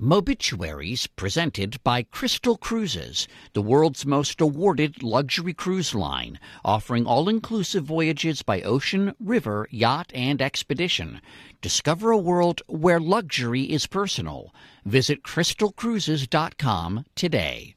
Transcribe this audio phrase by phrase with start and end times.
[0.00, 7.82] Mobituaries presented by Crystal Cruises, the world's most awarded luxury cruise line, offering all inclusive
[7.82, 11.20] voyages by ocean, river, yacht, and expedition.
[11.60, 14.54] Discover a world where luxury is personal.
[14.84, 17.74] Visit crystalcruises.com today.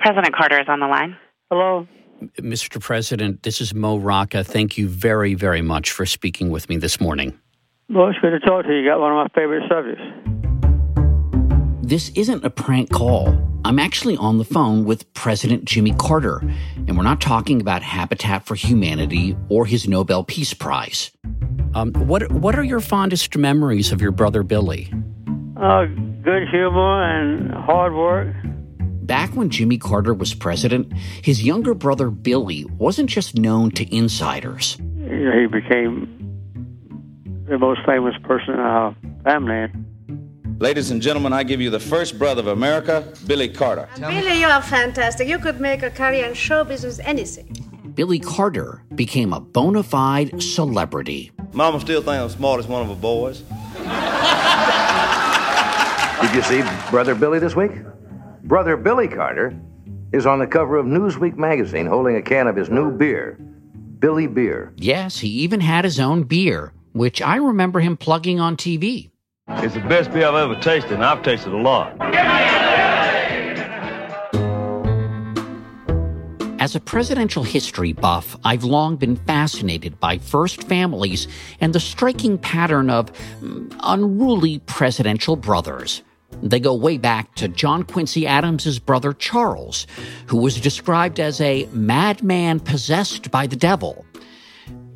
[0.00, 1.16] President Carter is on the line.
[1.50, 1.88] Hello.
[2.40, 2.78] Mr.
[2.78, 4.44] President, this is Mo Rocca.
[4.44, 7.38] Thank you very, very much for speaking with me this morning.
[7.88, 8.80] Well, it's good to talk to you.
[8.80, 10.02] You got one of my favorite subjects.
[11.82, 13.40] This isn't a prank call.
[13.64, 16.42] I'm actually on the phone with President Jimmy Carter,
[16.88, 21.12] and we're not talking about Habitat for Humanity or his Nobel Peace Prize.
[21.74, 24.92] Um, what What are your fondest memories of your brother Billy?
[25.56, 25.86] Uh,
[26.22, 28.34] good humor and hard work.
[29.06, 30.92] Back when Jimmy Carter was president,
[31.22, 34.76] his younger brother Billy wasn't just known to insiders.
[34.76, 36.35] He became
[37.48, 39.72] the most famous person in our family.
[40.58, 43.88] Ladies and gentlemen, I give you the first brother of America, Billy Carter.
[43.96, 45.28] Uh, Billy, you are fantastic.
[45.28, 47.54] You could make a career in show business, anything.
[47.94, 51.30] Billy Carter became a bona fide celebrity.
[51.52, 53.42] Mama still thinks I'm smart as one of her boys.
[56.20, 57.72] Did you see Brother Billy this week?
[58.44, 59.58] Brother Billy Carter
[60.12, 63.38] is on the cover of Newsweek magazine holding a can of his new beer,
[63.98, 64.72] Billy Beer.
[64.76, 69.10] Yes, he even had his own beer, which I remember him plugging on TV.
[69.48, 71.94] It's the best beer I've ever tasted, and I've tasted a lot.
[76.58, 81.28] As a presidential history buff, I've long been fascinated by first families
[81.60, 86.02] and the striking pattern of mm, unruly presidential brothers.
[86.42, 89.86] They go way back to John Quincy Adams's brother Charles,
[90.26, 94.04] who was described as a madman possessed by the devil.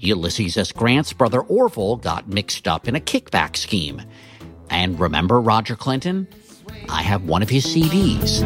[0.03, 0.73] Ulysses S.
[0.73, 4.01] Grant's brother Orvil got mixed up in a kickback scheme.
[4.71, 6.27] And remember Roger Clinton?
[6.89, 8.41] I have one of his CDs.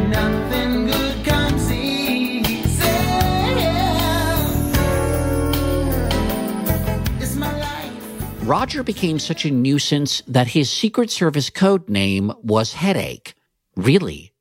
[8.43, 13.33] Roger became such a nuisance that his Secret Service code name was Headache.
[13.75, 14.33] Really.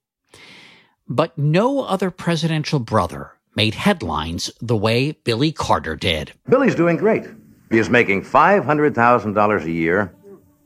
[1.09, 6.33] But no other presidential brother made headlines the way Billy Carter did.
[6.49, 7.25] Billy's doing great.
[7.71, 10.15] He is making $500,000 a year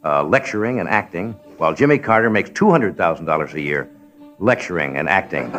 [0.05, 3.91] uh, lecturing and acting, while Jimmy Carter makes $200,000 a year
[4.39, 5.51] lecturing and acting.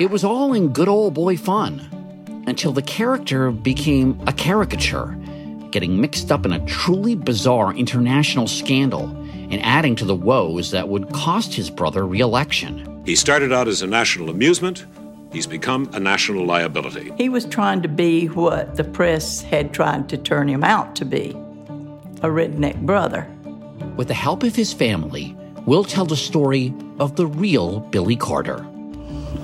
[0.00, 1.80] It was all in good old boy fun
[2.46, 5.16] until the character became a caricature,
[5.70, 9.06] getting mixed up in a truly bizarre international scandal
[9.50, 13.02] and adding to the woes that would cost his brother re election.
[13.04, 14.86] He started out as a national amusement.
[15.32, 17.12] He's become a national liability.
[17.16, 21.04] He was trying to be what the press had tried to turn him out to
[21.04, 21.30] be
[22.22, 23.26] a redneck brother.
[23.96, 28.66] With the help of his family, we'll tell the story of the real Billy Carter.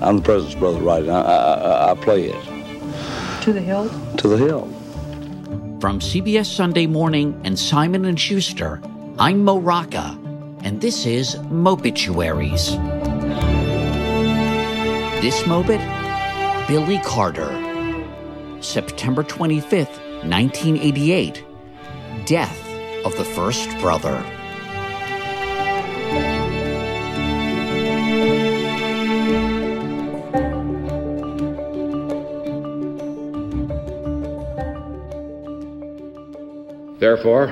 [0.01, 1.07] I'm the president's brother, right?
[1.07, 3.43] I, I, I play it.
[3.43, 3.89] To the hill?
[4.17, 4.65] To the hill.
[5.79, 8.81] From CBS Sunday Morning and Simon and Schuster,
[9.19, 10.17] I'm Mo Rocca,
[10.63, 12.94] and this is Mobituaries.
[15.25, 15.81] This Mobit,
[16.67, 17.49] Billy Carter.
[18.61, 21.43] September 25th, 1988.
[22.27, 22.67] Death
[23.03, 24.21] of the first brother.
[36.99, 37.51] Therefore,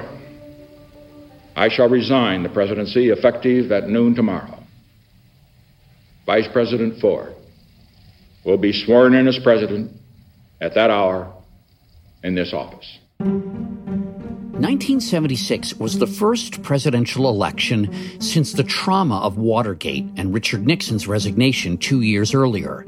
[1.55, 4.59] I shall resign the presidency effective at noon tomorrow.
[6.27, 7.33] Vice President Ford
[8.43, 9.91] will be sworn in as president
[10.61, 11.31] at that hour
[12.23, 12.99] in this office.
[14.63, 21.77] 1976 was the first presidential election since the trauma of Watergate and Richard Nixon's resignation
[21.77, 22.85] two years earlier.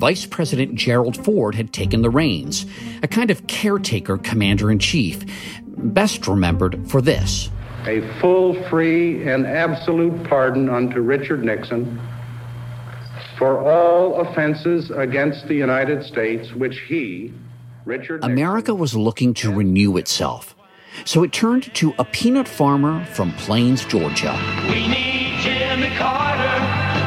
[0.00, 2.64] Vice President Gerald Ford had taken the reins,
[3.02, 5.22] a kind of caretaker commander in chief,
[5.66, 7.50] best remembered for this.
[7.86, 12.00] A full, free, and absolute pardon unto Richard Nixon
[13.40, 17.32] for all offenses against the United States which he,
[17.86, 20.54] Richard Nixon, America was looking to renew itself.
[21.06, 24.38] So it turned to a peanut farmer from Plains, Georgia.
[24.68, 26.52] We need Jimmy Carter.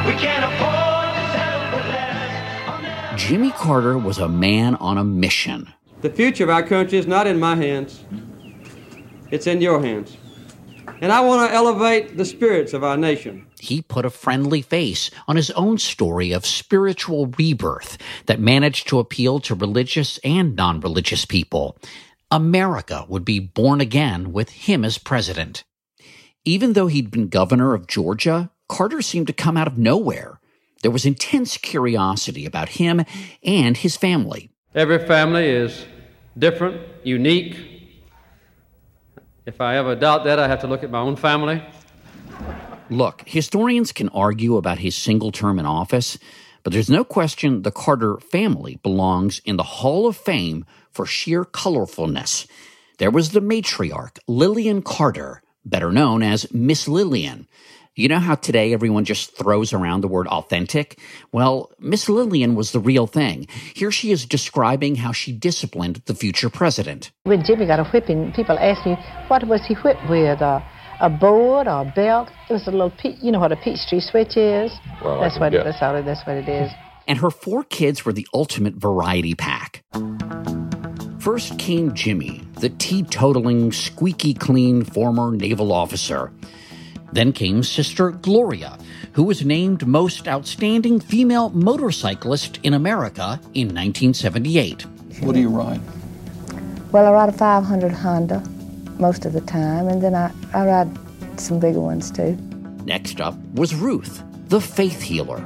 [0.07, 3.15] We can't afford to settle for.
[3.15, 5.71] Jimmy Carter was a man on a mission.
[6.01, 8.03] The future of our country is not in my hands,
[9.29, 10.17] it's in your hands.
[11.03, 13.45] And I want to elevate the spirits of our nation.
[13.59, 17.97] He put a friendly face on his own story of spiritual rebirth
[18.27, 21.77] that managed to appeal to religious and non religious people.
[22.31, 25.65] America would be born again with him as president.
[26.45, 30.39] Even though he'd been governor of Georgia, Carter seemed to come out of nowhere.
[30.83, 33.03] There was intense curiosity about him
[33.43, 34.51] and his family.
[34.73, 35.85] Every family is
[36.37, 37.72] different, unique.
[39.45, 41.61] If I ever doubt that, I have to look at my own family.
[42.89, 46.17] Look, historians can argue about his single term in office,
[46.63, 51.43] but there's no question the Carter family belongs in the Hall of Fame for sheer
[51.43, 52.47] colorfulness.
[52.99, 57.47] There was the matriarch, Lillian Carter, better known as Miss Lillian.
[57.95, 60.97] You know how today everyone just throws around the word authentic?
[61.31, 63.45] Well, Miss Lillian was the real thing.
[63.75, 67.11] Here she is describing how she disciplined the future president.
[67.25, 68.97] When Jimmy got a whipping, people asked me,
[69.27, 70.41] what was he whipped with?
[70.41, 70.61] Uh,
[71.01, 72.29] a board or a belt?
[72.49, 74.71] It was a little, pe- you know what a Peachtree switch is?
[75.03, 75.61] Well, that's what yeah.
[75.61, 76.71] it, that's, all, that's what it is.
[77.05, 79.83] And her four kids were the ultimate variety pack.
[81.19, 86.31] First came Jimmy, the teetotaling, squeaky clean former naval officer.
[87.13, 88.79] Then came sister Gloria,
[89.11, 94.81] who was named Most Outstanding Female Motorcyclist in America in 1978.
[95.21, 95.79] What do you ride?
[96.91, 98.43] Well, I ride a 500 Honda
[98.97, 102.35] most of the time, and then I, I ride some bigger ones too.
[102.83, 105.39] Next up was Ruth, the faith healer.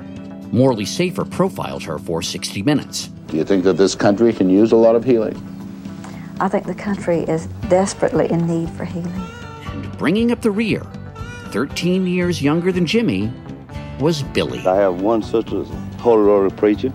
[0.54, 3.08] Morley Safer profiled her for 60 Minutes.
[3.28, 5.36] Do you think that this country can use a lot of healing?
[6.40, 9.22] I think the country is desperately in need for healing.
[9.66, 10.86] And bringing up the rear,
[11.52, 13.32] 13 years younger than Jimmy,
[14.00, 14.60] was Billy.
[14.60, 16.94] I have one sister that's a holy roller preacher.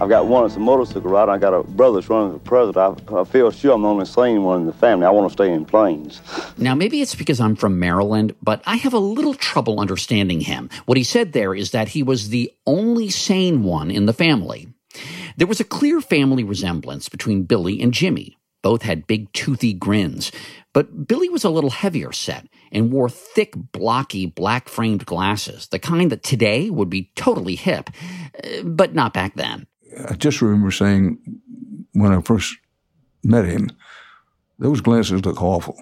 [0.00, 1.30] I've got one that's a motorcycle rider.
[1.30, 3.12] I got a brother that's running for president.
[3.12, 5.06] I, I feel sure I'm the only sane one in the family.
[5.06, 6.20] I want to stay in Plains.
[6.58, 10.68] Now, maybe it's because I'm from Maryland, but I have a little trouble understanding him.
[10.86, 14.66] What he said there is that he was the only sane one in the family.
[15.36, 18.36] There was a clear family resemblance between Billy and Jimmy.
[18.62, 20.32] Both had big, toothy grins.
[20.74, 25.78] But Billy was a little heavier set and wore thick, blocky, black framed glasses, the
[25.78, 27.88] kind that today would be totally hip,
[28.44, 29.66] uh, but not back then.
[30.06, 31.18] I just remember saying
[31.92, 32.56] when I first
[33.22, 33.70] met him,
[34.58, 35.80] those glasses look awful.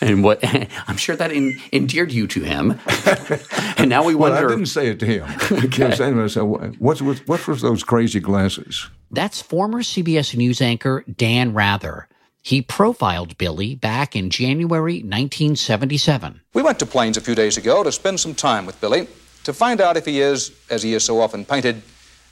[0.00, 0.40] And what
[0.88, 2.80] I'm sure that en- endeared you to him.
[3.76, 4.48] and now we Well, wonder.
[4.48, 5.24] I didn't say it to him.
[5.24, 8.90] I kept saying to myself, what's, what's, what was those crazy glasses?
[9.12, 12.08] That's former CBS News anchor Dan Rather.
[12.44, 16.40] He profiled Billy back in January 1977.
[16.54, 19.06] We went to Plains a few days ago to spend some time with Billy
[19.44, 21.82] to find out if he is, as he is so often painted,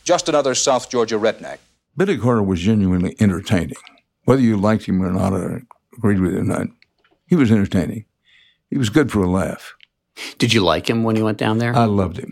[0.02, 1.58] just another South Georgia redneck.
[1.96, 3.76] Billy Carter was genuinely entertaining.
[4.24, 5.62] Whether you liked him or not, or
[5.96, 6.66] agreed with him or not,
[7.28, 8.04] he was entertaining.
[8.68, 9.76] He was good for a laugh.
[10.38, 11.74] Did you like him when you went down there?
[11.74, 12.30] I loved him.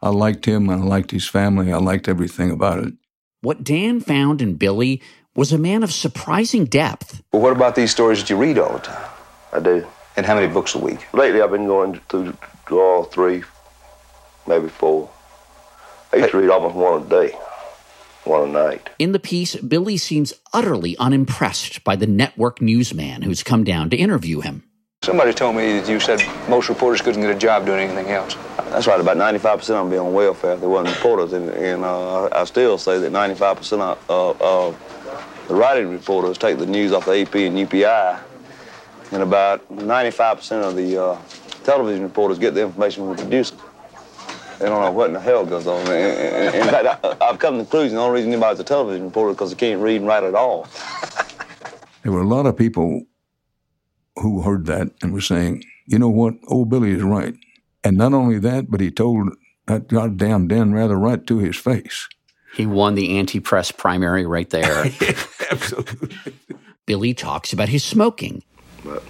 [0.00, 0.70] I liked him.
[0.70, 1.72] I liked his family.
[1.72, 2.94] I liked everything about it.
[3.42, 5.02] What Dan found in Billy
[5.34, 7.22] was a man of surprising depth.
[7.32, 9.10] Well, what about these stories that you read all the time?
[9.52, 9.86] I do.
[10.16, 11.12] And how many books a week?
[11.14, 12.36] Lately, I've been going through
[12.70, 13.44] all three,
[14.46, 15.10] maybe four.
[16.12, 17.30] I used to read almost one a day,
[18.24, 18.90] one a night.
[18.98, 23.96] In the piece, Billy seems utterly unimpressed by the network newsman who's come down to
[23.96, 24.64] interview him.
[25.02, 28.36] Somebody told me that you said most reporters couldn't get a job doing anything else.
[28.56, 29.00] That's right.
[29.00, 32.44] About 95% of them be on welfare if they wasn't reporters, and, and uh, I
[32.44, 34.74] still say that 95% of uh, uh,
[35.52, 38.18] the writing reporters take the news off the AP and UPI,
[39.12, 41.18] and about 95% of the uh,
[41.62, 43.54] television reporters get the information from the producer.
[44.58, 45.82] They don't know what in the hell goes on.
[45.88, 48.64] In, in, in fact, I, I've come to the conclusion the only reason anybody's a
[48.64, 50.66] television reporter is because they can't read and write at all.
[52.02, 53.02] There were a lot of people
[54.22, 57.34] who heard that and were saying, you know what, old Billy is right.
[57.84, 59.34] And not only that, but he told
[59.66, 62.08] that goddamn Dan Rather right to his face.
[62.54, 64.84] He won the anti press primary right there.
[65.52, 66.16] Absolutely.
[66.86, 68.42] Billy talks about his smoking
[68.84, 69.02] About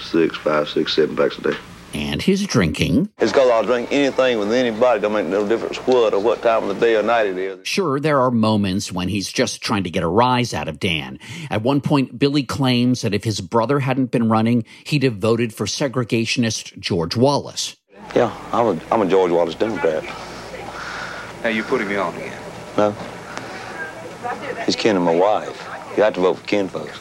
[0.00, 1.56] six, five, six, seven packs a day.
[1.94, 3.08] and his drinking.
[3.18, 5.00] It's because I'll drink anything with anybody.
[5.00, 7.66] Don't make no difference what or what time of the day or night it is.
[7.68, 11.18] Sure, there are moments when he's just trying to get a rise out of Dan.
[11.50, 15.52] At one point, Billy claims that if his brother hadn't been running, he'd have voted
[15.54, 17.76] for segregationist George Wallace.
[18.16, 20.02] Yeah, I'm a, I'm a George Wallace Democrat.
[21.44, 22.38] Now you're putting me on again.
[22.76, 22.90] No.
[24.66, 25.66] He's kin to my wife.
[25.96, 26.98] You have to vote for kin folks.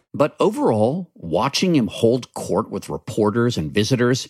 [0.14, 4.28] But overall, watching him hold court with reporters and visitors,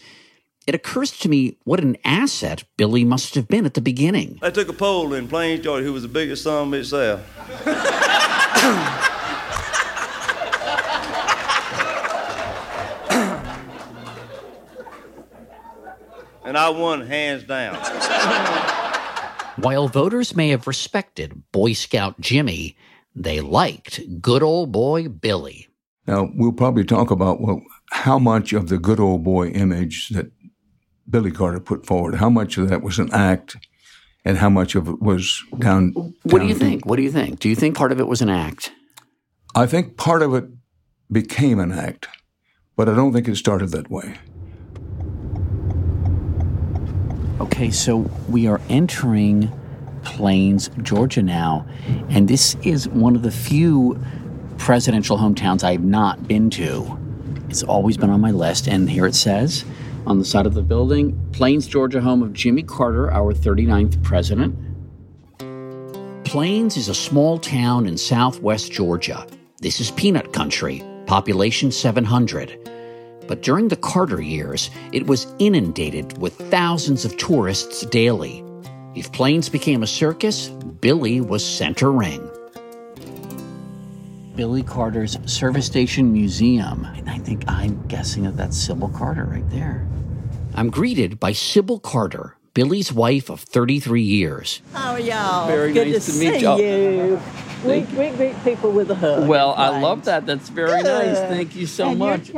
[0.64, 4.38] it occurs to me what an asset Billy must have been at the beginning.
[4.40, 7.20] They took a poll in Plains, Georgia, who was the biggest son of itself.
[16.44, 18.78] and I won hands down.
[19.56, 22.76] While voters may have respected Boy Scout Jimmy,
[23.14, 25.68] they liked good old boy Billy.
[26.06, 30.32] Now, we'll probably talk about, well, how much of the good old boy image that
[31.08, 33.56] Billy Carter put forward, how much of that was an act
[34.24, 35.92] and how much of it was down.
[36.22, 36.86] What do you think?
[36.86, 37.40] What do you think?
[37.40, 38.72] Do you think part of it was an act?
[39.54, 40.44] I think part of it
[41.10, 42.08] became an act,
[42.76, 44.14] but I don't think it started that way.
[47.42, 49.50] Okay, so we are entering
[50.04, 51.66] Plains, Georgia now,
[52.08, 54.00] and this is one of the few
[54.58, 56.96] presidential hometowns I have not been to.
[57.48, 59.64] It's always been on my list, and here it says
[60.06, 64.56] on the side of the building Plains, Georgia, home of Jimmy Carter, our 39th president.
[66.24, 69.26] Plains is a small town in southwest Georgia.
[69.58, 72.71] This is peanut country, population 700.
[73.28, 78.44] But during the Carter years, it was inundated with thousands of tourists daily.
[78.94, 80.48] If Plains became a circus,
[80.80, 82.28] Billy was center ring.
[84.36, 86.84] Billy Carter's Service Station Museum.
[86.96, 89.86] And I think I'm guessing that that's Sybil Carter right there.
[90.54, 94.60] I'm greeted by Sybil Carter, Billy's wife of 33 years.
[94.72, 95.46] How are y'all?
[95.46, 96.58] Very Good nice to, to meet see y'all.
[96.60, 97.20] you.
[97.64, 99.28] We, we greet people with a hug.
[99.28, 100.26] Well, I love that.
[100.26, 101.18] That's very nice.
[101.18, 102.32] Thank you so And you're much.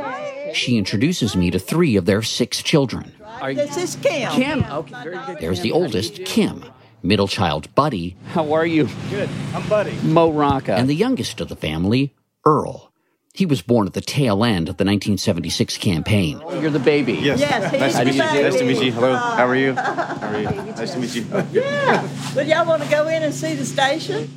[0.54, 3.12] She introduces me to three of their six children.
[3.42, 4.30] This is Kim.
[4.32, 4.64] Kim.
[4.64, 5.38] Okay, very good.
[5.40, 6.64] There's the oldest, Kim.
[7.02, 8.16] Middle child, Buddy.
[8.28, 8.88] How are you?
[9.10, 9.28] Good.
[9.52, 9.92] I'm Buddy.
[10.02, 10.74] Mo Rocca.
[10.74, 12.14] And the youngest of the family,
[12.46, 12.92] Earl.
[13.34, 16.40] He was born at the tail end of the 1976 campaign.
[16.62, 17.14] You're the baby.
[17.14, 17.40] Yes.
[17.40, 18.42] Yes, nice to meet you.
[18.42, 18.92] Nice to meet you.
[18.92, 19.16] Hello.
[19.16, 19.74] How are you?
[19.74, 20.50] How are you?
[20.50, 21.26] Nice to meet you.
[21.50, 22.08] Yeah.
[22.32, 24.32] But y'all want to go in and see the station?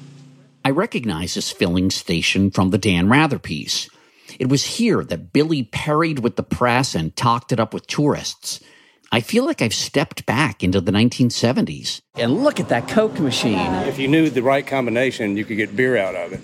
[0.65, 3.87] I recognize this filling station from the Dan Rather piece.
[4.39, 8.59] It was here that Billy parried with the press and talked it up with tourists.
[9.11, 12.01] I feel like I've stepped back into the 1970s.
[12.15, 13.73] And look at that Coke machine.
[13.85, 16.41] If you knew the right combination, you could get beer out of it.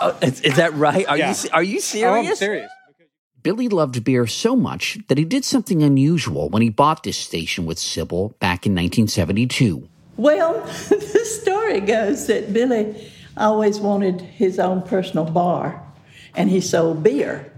[0.00, 1.06] Oh, is, is that right?
[1.08, 1.34] Are Yeah.
[1.42, 2.26] you are you serious?
[2.26, 2.30] Oh.
[2.30, 2.70] I'm serious.
[3.42, 7.66] Billy loved beer so much that he did something unusual when he bought this station
[7.66, 9.88] with Sybil back in 1972.
[10.16, 15.82] Well, the story goes that Billy always wanted his own personal bar,
[16.38, 17.52] and he sold beer.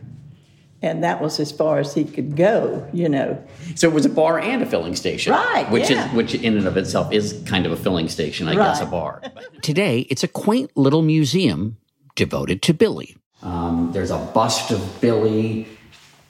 [0.82, 3.44] And that was as far as he could go, you know.
[3.74, 6.08] So it was a bar and a filling station, Right, Which yeah.
[6.08, 8.86] is which in and of itself is kind of a filling station, I guess, a
[8.86, 9.20] bar.
[9.62, 11.76] Today, it's a quaint little museum
[12.16, 13.14] devoted to Billy.
[13.42, 15.66] Um, there's a bust of Billy,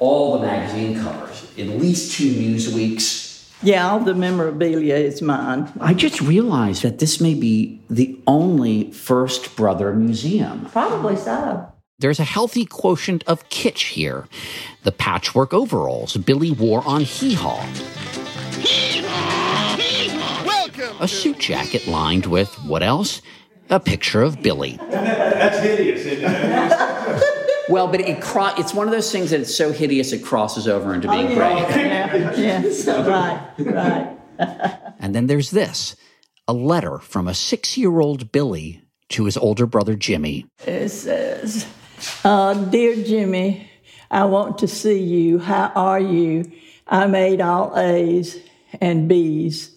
[0.01, 3.29] all the magazine covers, at least two Newsweeks.
[3.63, 5.71] Yeah, all the memorabilia is mine.
[5.81, 10.67] I just realized that this may be the only First Brother museum.
[10.73, 11.71] Probably so.
[12.01, 14.27] There's a healthy quotient of kitsch here.
[14.85, 17.61] The patchwork overalls Billy wore on Hee Haw.
[21.01, 23.23] A suit jacket lined with what else?
[23.71, 24.79] A picture of Billy.
[24.91, 27.27] That's hideous.
[27.69, 30.67] Well, but it cro- it's one of those things that it's so hideous it crosses
[30.67, 31.87] over into being Oh, great.
[31.87, 34.89] yeah, yes, right, right.
[34.99, 35.95] And then there's this
[36.49, 40.47] a letter from a six year old Billy to his older brother Jimmy.
[40.67, 41.65] It says,
[42.25, 43.71] uh, Dear Jimmy,
[44.11, 45.39] I want to see you.
[45.39, 46.51] How are you?
[46.87, 48.39] I made all A's
[48.81, 49.71] and B's.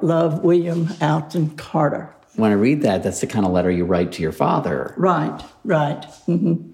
[0.00, 2.14] Love, William Alton Carter.
[2.36, 4.94] When I read that, that's the kind of letter you write to your father.
[4.96, 6.02] Right, right.
[6.26, 6.70] Mm-hmm.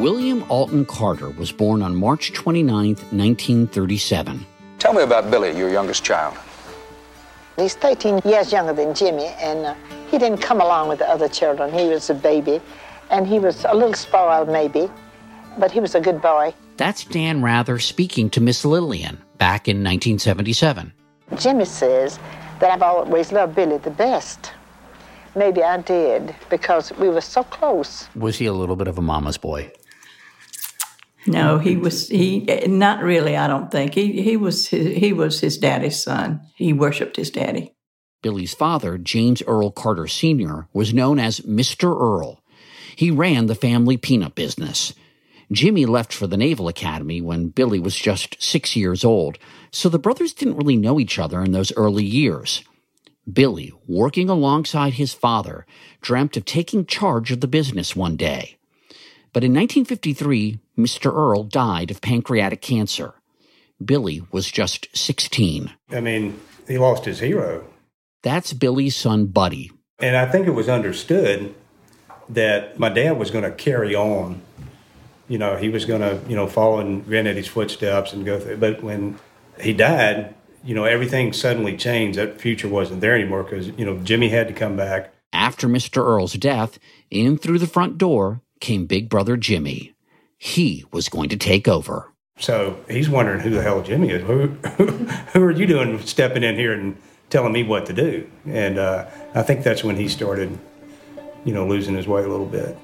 [0.00, 4.44] William Alton Carter was born on March 29, 1937.
[4.78, 6.36] Tell me about Billy, your youngest child.
[7.56, 9.74] He's 13 years younger than Jimmy, and uh,
[10.10, 11.72] he didn't come along with the other children.
[11.72, 12.60] He was a baby,
[13.10, 14.90] and he was a little spoiled, maybe,
[15.58, 16.52] but he was a good boy.
[16.76, 20.92] That's Dan Rather speaking to Miss Lillian back in 1977.
[21.36, 22.18] Jimmy says
[22.58, 24.52] that I've always loved Billy the best.
[25.36, 28.08] Maybe I did because we were so close.
[28.16, 29.70] Was he a little bit of a mama's boy?
[31.26, 33.36] No, he was he eh, not really.
[33.36, 36.40] I don't think he he was his, he was his daddy's son.
[36.56, 37.74] He worshipped his daddy.
[38.22, 41.94] Billy's father, James Earl Carter Sr., was known as Mr.
[41.94, 42.42] Earl.
[42.96, 44.94] He ran the family peanut business.
[45.52, 49.38] Jimmy left for the Naval Academy when Billy was just six years old,
[49.70, 52.64] so the brothers didn't really know each other in those early years.
[53.30, 55.66] Billy, working alongside his father,
[56.00, 58.56] dreamt of taking charge of the business one day.
[59.34, 61.12] But in 1953, Mr.
[61.12, 63.14] Earl died of pancreatic cancer.
[63.84, 65.72] Billy was just 16.
[65.90, 67.66] I mean, he lost his hero.
[68.22, 69.72] That's Billy's son, Buddy.
[69.98, 71.52] And I think it was understood
[72.28, 74.40] that my dad was going to carry on.
[75.28, 78.58] You know, he was going to, you know, follow in Granddaddy's footsteps and go through.
[78.58, 79.18] But when
[79.60, 82.20] he died, you know, everything suddenly changed.
[82.20, 85.12] That future wasn't there anymore because, you know, Jimmy had to come back.
[85.32, 86.06] After Mr.
[86.06, 86.78] Earl's death,
[87.10, 89.94] in through the front door came Big Brother Jimmy.
[90.38, 92.12] He was going to take over.
[92.38, 94.22] So he's wondering who the hell Jimmy is.
[94.22, 96.96] Who, who, who are you doing stepping in here and
[97.30, 98.28] telling me what to do?
[98.46, 100.58] And uh, I think that's when he started,
[101.44, 102.76] you know, losing his way a little bit.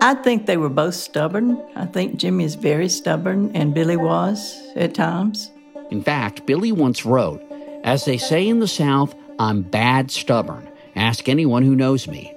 [0.00, 1.60] I think they were both stubborn.
[1.74, 5.50] I think Jimmy is very stubborn, and Billy was at times.
[5.90, 7.42] In fact, Billy once wrote,
[7.82, 10.68] As they say in the South, I'm bad stubborn.
[10.94, 12.32] Ask anyone who knows me.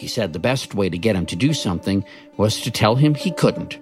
[0.00, 2.06] He said the best way to get him to do something
[2.38, 3.78] was to tell him he couldn't.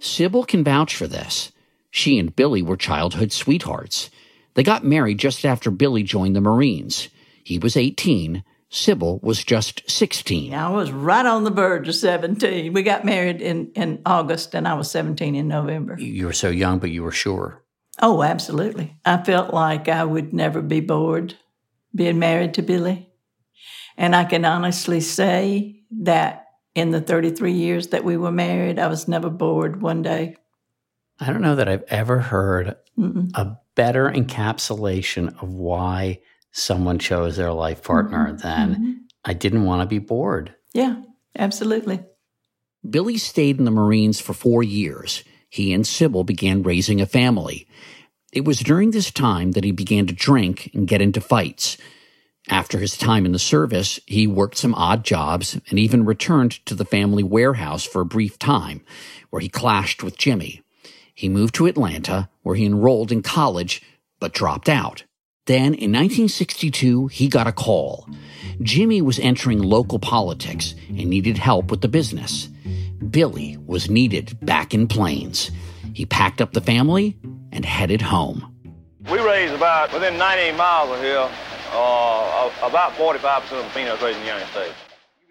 [0.00, 1.52] Sybil can vouch for this.
[1.90, 4.08] She and Billy were childhood sweethearts.
[4.54, 7.10] They got married just after Billy joined the Marines.
[7.44, 10.54] He was 18, Sybil was just 16.
[10.54, 12.72] I was right on the verge of 17.
[12.72, 15.98] We got married in, in August, and I was 17 in November.
[15.98, 17.62] You were so young, but you were sure.
[18.00, 18.96] Oh, absolutely.
[19.04, 21.34] I felt like I would never be bored
[21.94, 23.11] being married to Billy.
[23.96, 28.86] And I can honestly say that in the 33 years that we were married, I
[28.86, 30.36] was never bored one day.
[31.20, 33.30] I don't know that I've ever heard Mm-mm.
[33.34, 36.20] a better encapsulation of why
[36.52, 38.36] someone chose their life partner Mm-hmm.
[38.38, 38.94] than Mhm.
[39.24, 40.54] I didn't want to be bored.
[40.74, 41.02] Yeah,
[41.38, 42.00] absolutely.
[42.88, 45.22] Billy stayed in the Marines for four years.
[45.48, 47.66] He and Sybil began raising a family.
[48.32, 51.76] It was during this time that he began to drink and get into fights.
[52.48, 56.74] After his time in the service, he worked some odd jobs and even returned to
[56.74, 58.82] the family warehouse for a brief time,
[59.30, 60.62] where he clashed with Jimmy.
[61.14, 63.82] He moved to Atlanta, where he enrolled in college,
[64.18, 65.04] but dropped out.
[65.46, 68.08] Then, in 1962, he got a call.
[68.60, 72.48] Jimmy was entering local politics and needed help with the business.
[73.10, 75.50] Billy was needed back in Plains.
[75.94, 77.16] He packed up the family
[77.50, 78.48] and headed home.
[79.10, 81.28] We raise about, within 98 miles of here,
[81.72, 84.74] uh, about 45% of the peanuts raised in the United States.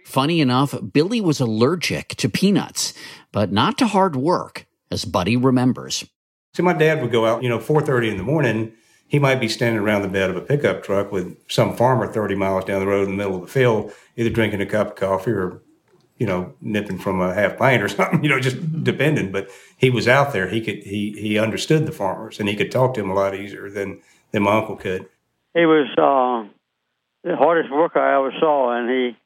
[0.06, 2.94] Funny enough, Billy was allergic to peanuts,
[3.32, 6.06] but not to hard work, as Buddy remembers.
[6.54, 8.74] So my dad would go out, you know, 4.30 in the morning.
[9.08, 12.36] He might be standing around the bed of a pickup truck with some farmer 30
[12.36, 14.96] miles down the road in the middle of the field, either drinking a cup of
[14.96, 15.62] coffee or,
[16.18, 19.32] you know, nipping from a half pint or something, you know, just depending.
[19.32, 20.50] But he was out there.
[20.50, 23.36] He could, he, he understood the farmers and he could talk to them a lot
[23.36, 25.08] easier than, than my uncle could.
[25.54, 26.50] He was uh,
[27.24, 29.18] the hardest worker I ever saw, and he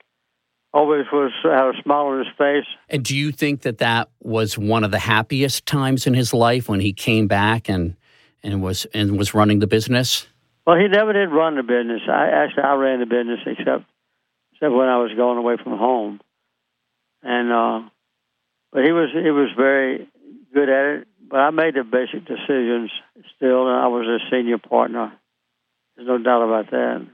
[0.73, 2.65] always was had a smile on his face.
[2.89, 6.67] And do you think that that was one of the happiest times in his life
[6.67, 7.95] when he came back and
[8.43, 10.27] and was and was running the business?
[10.67, 12.01] Well, he never did run the business.
[12.09, 13.85] I actually I ran the business except
[14.53, 16.19] except when I was going away from home,
[17.23, 17.89] and uh,
[18.71, 20.09] but he was he was very
[20.53, 21.07] good at it.
[21.27, 22.91] But I made the basic decisions
[23.35, 25.13] still, and I was a senior partner.
[25.95, 27.07] There's no doubt about that.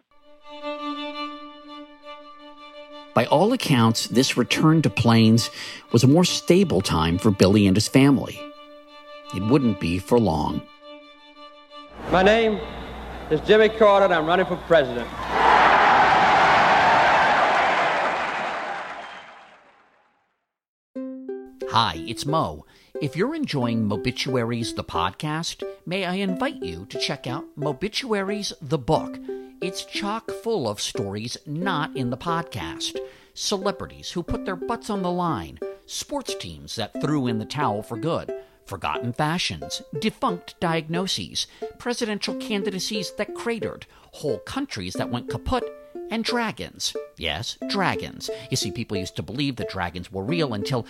[3.14, 5.52] By all accounts, this return to Plains
[5.92, 8.40] was a more stable time for Billy and his family.
[9.36, 10.62] It wouldn't be for long.
[12.10, 12.60] My name
[13.30, 15.08] is Jimmy Carter, and I'm running for president.
[21.70, 22.66] Hi, it's Mo.
[23.02, 28.78] If you're enjoying Mobituaries the podcast, may I invite you to check out Mobituaries the
[28.78, 29.18] book.
[29.60, 33.00] It's chock full of stories not in the podcast.
[33.34, 37.82] Celebrities who put their butts on the line, sports teams that threw in the towel
[37.82, 38.32] for good,
[38.68, 41.48] forgotten fashions, defunct diagnoses,
[41.80, 45.64] presidential candidacies that cratered, whole countries that went kaput,
[46.12, 46.96] and dragons.
[47.18, 48.30] Yes, dragons.
[48.52, 50.86] You see, people used to believe that dragons were real until.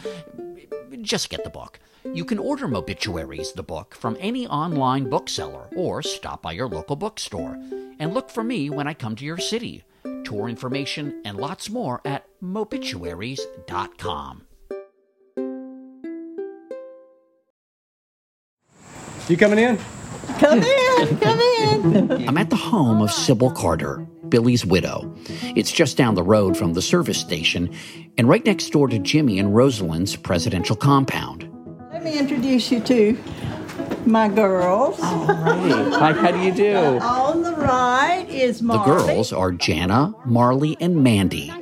[1.01, 1.79] Just get the book.
[2.05, 6.95] You can order Mobituaries, the book, from any online bookseller or stop by your local
[6.95, 7.57] bookstore.
[7.99, 9.83] And look for me when I come to your city.
[10.23, 14.43] Tour information and lots more at mobituaries.com.
[19.27, 19.77] You coming in?
[20.39, 22.27] Come in, come in.
[22.27, 25.13] I'm at the home of Sybil Carter, Billy's widow.
[25.55, 27.73] It's just down the road from the service station
[28.17, 31.50] and right next door to Jimmy and Rosalynn's presidential compound.
[32.01, 33.15] Let me introduce you to
[34.07, 34.99] my girls.
[34.99, 35.93] All right.
[35.93, 36.75] Hi, how do you do?
[36.99, 38.91] On the right is Marley.
[38.91, 41.53] The girls are Jana, Marley, and Mandy.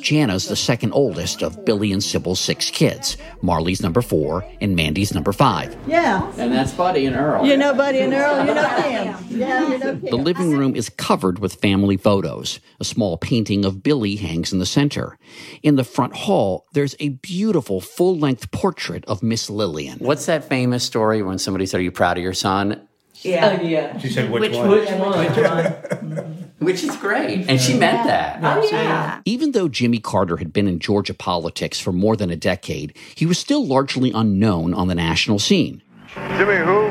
[0.00, 3.16] Jana's the second oldest of Billy and Sybil's six kids.
[3.42, 5.76] Marley's number four, and Mandy's number five.
[5.86, 6.30] Yeah.
[6.38, 7.46] And that's Buddy and Earl.
[7.46, 9.16] You know Buddy and Earl, you know him.
[9.28, 12.60] Yeah, you know The living room is covered with family photos.
[12.80, 15.18] A small painting of Billy hangs in the center.
[15.62, 19.98] In the front hall, there's a beautiful full length portrait of Miss Lillian.
[19.98, 22.86] What's that famous story when somebody said, Are you proud of your son?
[23.22, 23.58] Yeah.
[23.60, 23.98] Oh, yeah.
[23.98, 24.70] She said, which, Which one?
[24.70, 25.18] one?
[25.18, 26.36] Which one?
[26.60, 27.48] Which is great.
[27.48, 28.38] And she meant that.
[28.42, 29.22] Oh, yeah.
[29.24, 33.24] Even though Jimmy Carter had been in Georgia politics for more than a decade, he
[33.24, 35.82] was still largely unknown on the national scene.
[36.14, 36.90] Jimmy who?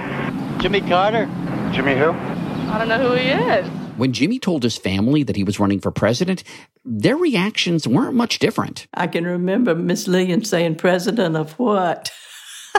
[0.60, 1.25] Jimmy Carter.
[1.71, 2.12] Jimmy who?
[2.12, 3.67] I don't know who he is.
[3.97, 6.43] When Jimmy told his family that he was running for president,
[6.84, 8.88] their reactions weren't much different.
[8.93, 12.12] I can remember Miss Lillian saying, President of what?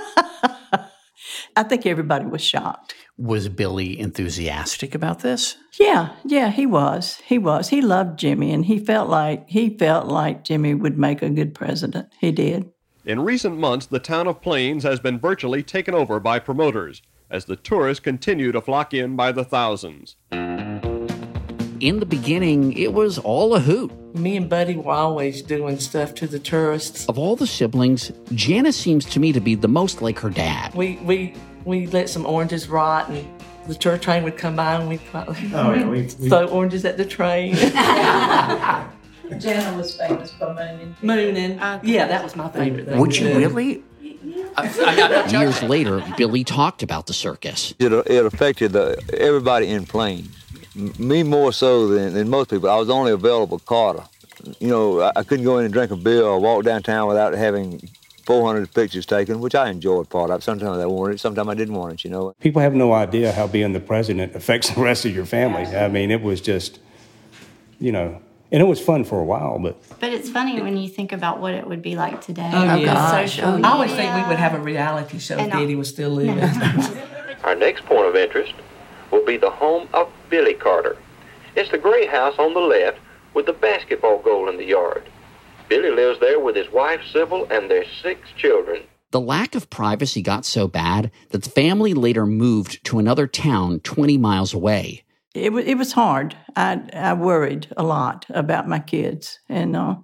[1.56, 2.94] I think everybody was shocked.
[3.20, 5.58] Was Billy enthusiastic about this?
[5.78, 7.16] Yeah, yeah, he was.
[7.26, 7.68] He was.
[7.68, 11.54] He loved Jimmy and he felt like he felt like Jimmy would make a good
[11.54, 12.08] president.
[12.18, 12.72] He did.
[13.04, 17.44] In recent months, the town of Plains has been virtually taken over by promoters as
[17.44, 20.16] the tourists continue to flock in by the thousands.
[20.30, 23.92] In the beginning, it was all a hoot.
[24.14, 27.06] Me and Buddy were always doing stuff to the tourists.
[27.06, 30.74] Of all the siblings, Janice seems to me to be the most like her dad.
[30.74, 33.26] We we we let some oranges rot, and
[33.66, 36.96] the tour train would come by, and we'd Oh, yeah, we- we- throw oranges at
[36.96, 37.54] the train.
[39.38, 40.96] Jana was famous for mooning.
[41.02, 41.52] Mooning.
[41.84, 42.98] Yeah, that was my favorite thing.
[42.98, 43.38] Would you do.
[43.38, 43.84] really?
[45.30, 47.72] Years later, Billy talked about the circus.
[47.78, 50.28] It, it affected uh, everybody in Plains.
[50.98, 52.68] Me more so than, than most people.
[52.68, 54.02] I was only available Carter.
[54.58, 57.32] You know, I, I couldn't go in and drink a beer or walk downtown without
[57.34, 57.88] having
[58.24, 60.42] 400 pictures taken, which I enjoyed part of.
[60.42, 62.34] Sometimes I wanted it, sometimes I didn't want it, you know.
[62.40, 65.64] People have no idea how being the president affects the rest of your family.
[65.76, 66.78] I mean, it was just,
[67.78, 68.20] you know,
[68.52, 71.40] and it was fun for a while, but But it's funny when you think about
[71.40, 72.50] what it would be like today.
[72.52, 73.10] Oh, with yeah.
[73.10, 73.66] social oh, media.
[73.70, 76.10] I always think we would have a reality show if And I- Eddie was still
[76.10, 76.38] living.
[77.44, 78.52] Our next point of interest
[79.10, 80.96] will be the home of Billy Carter.
[81.56, 82.98] It's the gray house on the left
[83.34, 85.04] with the basketball goal in the yard.
[85.70, 88.82] Billy lives there with his wife Sybil and their six children.
[89.12, 93.78] The lack of privacy got so bad that the family later moved to another town
[93.80, 95.04] 20 miles away.
[95.32, 96.36] It was it was hard.
[96.56, 99.94] I I worried a lot about my kids, and uh,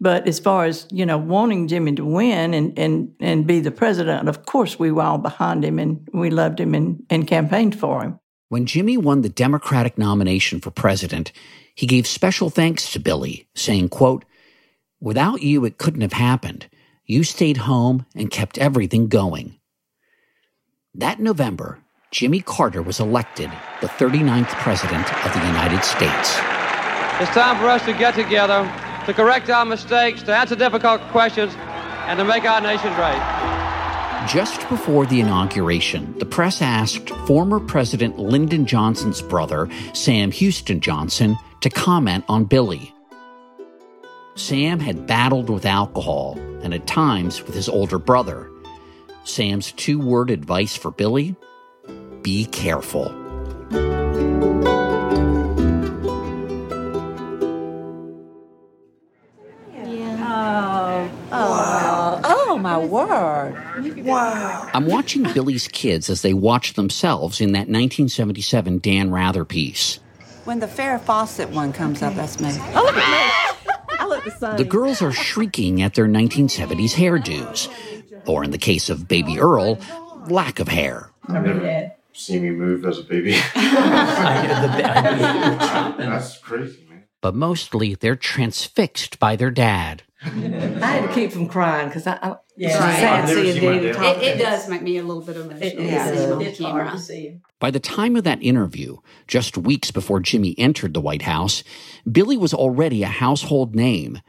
[0.00, 3.70] but as far as you know, wanting Jimmy to win and and and be the
[3.70, 7.78] president, of course we were all behind him, and we loved him and and campaigned
[7.78, 8.18] for him.
[8.48, 11.30] When Jimmy won the Democratic nomination for president,
[11.74, 14.24] he gave special thanks to Billy, saying, quote,
[15.00, 16.68] Without you, it couldn't have happened.
[17.04, 19.58] You stayed home and kept everything going.
[20.94, 21.78] That November,
[22.10, 26.38] Jimmy Carter was elected the 39th President of the United States.
[27.20, 28.62] It's time for us to get together,
[29.06, 31.54] to correct our mistakes, to answer difficult questions,
[32.06, 34.28] and to make our nation great.
[34.28, 41.38] Just before the inauguration, the press asked former President Lyndon Johnson's brother, Sam Houston Johnson,
[41.60, 42.92] to comment on Billy.
[44.38, 48.48] Sam had battled with alcohol and at times with his older brother.
[49.24, 51.34] Sam's two word advice for Billy
[52.22, 53.12] be careful.
[60.50, 64.04] Oh, oh, oh, my word.
[64.04, 64.70] Wow.
[64.72, 69.98] I'm watching Billy's kids as they watch themselves in that 1977 Dan Rather piece.
[70.44, 72.50] When the Farrah Fawcett one comes up, that's me.
[72.74, 73.57] Oh, look at me.
[74.18, 74.56] I look the.
[74.56, 77.68] The girls are shrieking at their 1970s hairdos,
[78.26, 79.78] or in the case of Baby Earl,
[80.28, 81.10] lack of hair.
[81.28, 83.32] I've never seen me move as a baby.
[85.98, 87.04] That's crazy, man.
[87.20, 90.02] But mostly they're transfixed by their dad.
[90.24, 92.68] I had to keep from crying because I, I Yeah.
[92.70, 92.96] it's Right.
[92.98, 93.94] sad I've seeing seen my Daddy dad.
[93.94, 94.16] talk.
[94.16, 96.58] It, it does make me a little bit emotional It- yeah, see him on It's
[96.58, 96.90] hard camera.
[96.92, 97.36] to see.
[97.60, 98.96] By the time of that interview,
[99.28, 101.62] just weeks before Jimmy entered the White House,
[102.10, 104.20] Billy was already a household name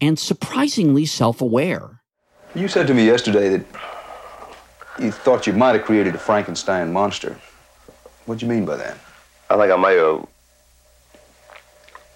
[0.00, 2.02] and surprisingly self aware.
[2.54, 3.64] You said to me yesterday that
[4.98, 7.36] you thought you might have created a Frankenstein monster.
[8.26, 8.98] What do you mean by that?
[9.48, 10.26] I think I may have,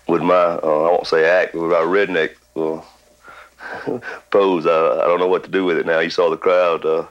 [0.09, 2.83] with my, uh, I won't say act, but with my redneck uh,
[4.31, 6.01] pose, I, I don't know what to do with it now.
[6.01, 7.07] You saw the crowd, uh,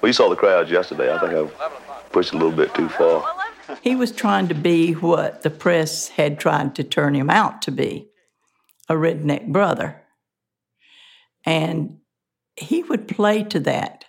[0.00, 1.12] well, you saw the crowds yesterday.
[1.12, 1.68] I think I
[2.10, 3.24] pushed a little bit too far.
[3.82, 7.70] He was trying to be what the press had tried to turn him out to
[7.70, 8.08] be
[8.88, 10.02] a redneck brother.
[11.44, 11.98] And
[12.56, 14.04] he would play to that.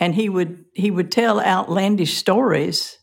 [0.00, 2.98] And he would he would tell outlandish stories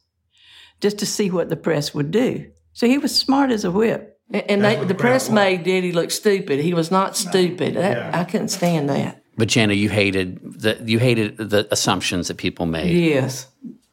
[0.81, 2.51] just to see what the press would do.
[2.73, 4.10] So he was smart as a whip.
[4.33, 6.59] And, and they, the press made Daddy look stupid.
[6.59, 7.75] He was not stupid.
[7.75, 9.23] That, I couldn't stand that.
[9.37, 12.95] But Jana, you hated the you hated the assumptions that people made.
[12.95, 13.47] Yes.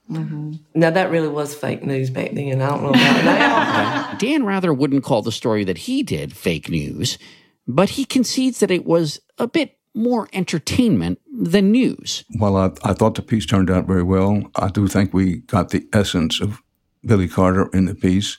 [0.09, 2.61] hmm Now that really was fake news back then.
[2.61, 4.15] I don't know about now.
[4.19, 7.19] Dan Rather wouldn't call the story that he did fake news,
[7.67, 12.25] but he concedes that it was a bit more entertainment than news.
[12.39, 15.71] Well, I, I thought the piece turned out very well, I do think we got
[15.71, 16.61] the essence of
[17.05, 18.37] Billy Carter in the piece.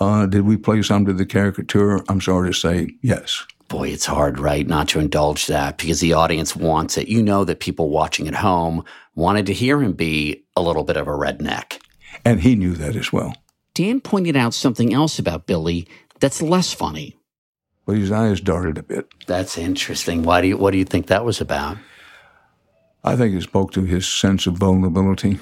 [0.00, 2.00] Uh, did we play some to the caricature?
[2.08, 3.44] I'm sorry to say, yes.
[3.68, 7.08] Boy, it's hard, right, not to indulge that because the audience wants it.
[7.08, 8.84] You know that people watching at home
[9.14, 11.80] wanted to hear him be a little bit of a redneck.
[12.24, 13.34] And he knew that as well.
[13.74, 15.86] Dan pointed out something else about Billy
[16.20, 17.16] that's less funny.
[17.84, 19.08] But his eyes darted a bit.
[19.26, 20.22] That's interesting.
[20.22, 21.76] Why do you, what do you think that was about?
[23.04, 25.38] I think it spoke to his sense of vulnerability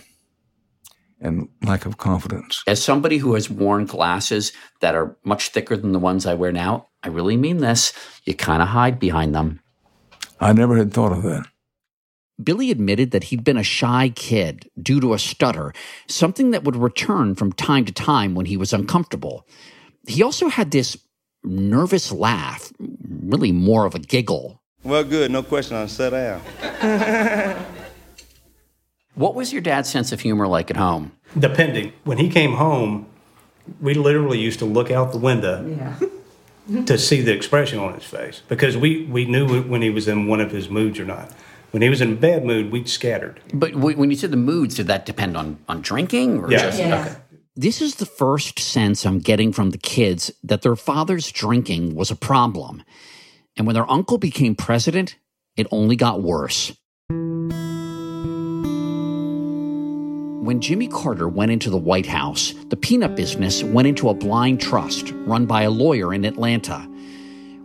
[1.21, 2.63] and lack of confidence.
[2.67, 6.53] As somebody who has worn glasses that are much thicker than the ones I wear
[6.53, 7.93] now, I really mean this,
[8.25, 9.61] you kind of hide behind them.
[10.41, 11.47] I never had thought of that.
[12.43, 15.73] Billy admitted that he'd been a shy kid due to a stutter,
[16.07, 19.47] something that would return from time to time when he was uncomfortable.
[20.07, 20.99] He also had this
[21.43, 24.63] nervous laugh, really more of a giggle.
[24.85, 25.31] Well, good.
[25.31, 25.77] No question.
[25.77, 26.43] I'll sit down.
[29.17, 31.11] What was your dad's sense of humor like at home?
[31.39, 31.93] Depending.
[32.05, 33.07] When he came home,
[33.81, 36.83] we literally used to look out the window Yeah.
[36.85, 40.27] to see the expression on his face because we, we knew when he was in
[40.29, 41.33] one of his moods or not.
[41.73, 43.41] When he was in a bad mood, we'd scattered.
[43.53, 46.59] But when you said the moods, did that depend on, on drinking or Yeah.
[46.59, 47.01] just Yeah.
[47.07, 47.17] okay?
[47.59, 52.11] This is the first sense I'm getting from the kids that their father's drinking was
[52.11, 52.83] a problem.
[53.57, 55.17] And when their uncle became president,
[55.57, 56.73] it only got worse.
[60.47, 64.61] When Jimmy Carter went into the White House, the peanut business went into a blind
[64.61, 66.89] trust run by a lawyer in Atlanta.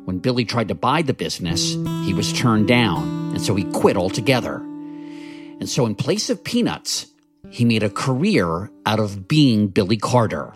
[0.06, 3.98] When Billy tried to buy the business, he was turned down, and so he quit
[3.98, 4.56] altogether.
[4.56, 7.06] And so, in place of peanuts,
[7.52, 10.52] he made a career out of being Billy Carter.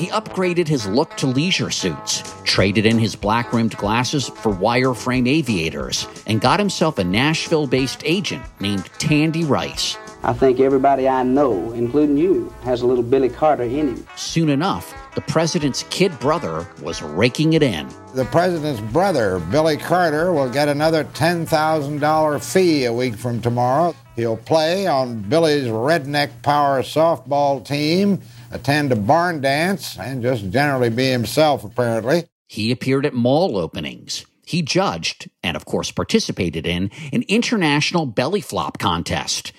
[0.00, 5.28] He upgraded his look to leisure suits, traded in his black rimmed glasses for wireframe
[5.28, 9.98] aviators, and got himself a Nashville based agent named Tandy Rice.
[10.22, 14.06] I think everybody I know, including you, has a little Billy Carter in him.
[14.16, 17.86] Soon enough, the president's kid brother was raking it in.
[18.14, 23.94] The president's brother, Billy Carter, will get another $10,000 fee a week from tomorrow.
[24.16, 30.90] He'll play on Billy's Redneck Power softball team, attend a barn dance, and just generally
[30.90, 32.26] be himself, apparently.
[32.46, 34.24] He appeared at mall openings.
[34.44, 39.52] He judged, and of course participated in, an international belly flop contest.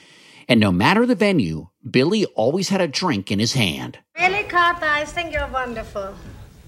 [0.50, 4.00] And no matter the venue, Billy always had a drink in his hand.
[4.16, 6.14] Billy Carter, I think you're wonderful.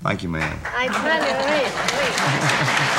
[0.04, 0.60] Thank you, ma'am.
[0.76, 2.94] I tell you, wait, wait.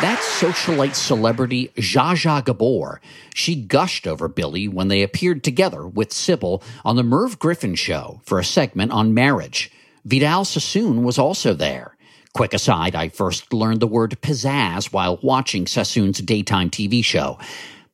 [0.00, 3.00] That socialite celebrity, Zsa Zsa Gabor,
[3.34, 8.20] she gushed over Billy when they appeared together with Sybil on the Merv Griffin show
[8.24, 9.70] for a segment on marriage.
[10.04, 11.96] Vidal Sassoon was also there.
[12.32, 17.38] Quick aside, I first learned the word pizzazz while watching Sassoon's daytime TV show.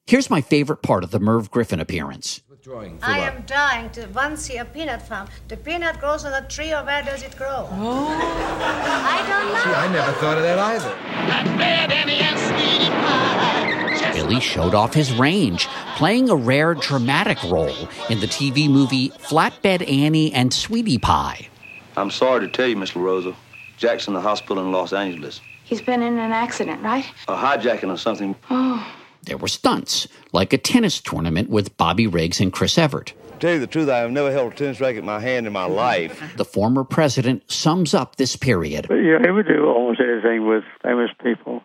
[0.07, 2.41] Here's my favorite part of the Merv Griffin appearance.
[2.69, 5.29] I am dying to once see a peanut farm.
[5.47, 7.69] The peanut grows on a tree, or where does it grow?
[7.71, 8.09] Oh.
[8.11, 9.63] I don't know.
[9.63, 10.91] Gee, I never thought of that either.
[11.29, 14.13] Flatbed Annie and Sweetie Pie.
[14.15, 19.89] Billy showed off his range, playing a rare dramatic role in the TV movie Flatbed
[19.89, 21.49] Annie and Sweetie Pie.
[21.97, 23.37] I'm sorry to tell you, Miss LaRosa,
[23.77, 25.41] Jack's in the hospital in Los Angeles.
[25.63, 27.05] He's been in an accident, right?
[27.29, 28.35] A hijacking or something.
[28.51, 28.85] Oh.
[29.27, 33.13] There were stunts, like a tennis tournament with Bobby Riggs and Chris Evert.
[33.41, 35.53] Tell you the truth, I have never held a tennis racket in my hand in
[35.53, 36.23] my life.
[36.37, 38.87] The former president sums up this period.
[38.89, 41.63] But yeah, he would do almost anything with famous people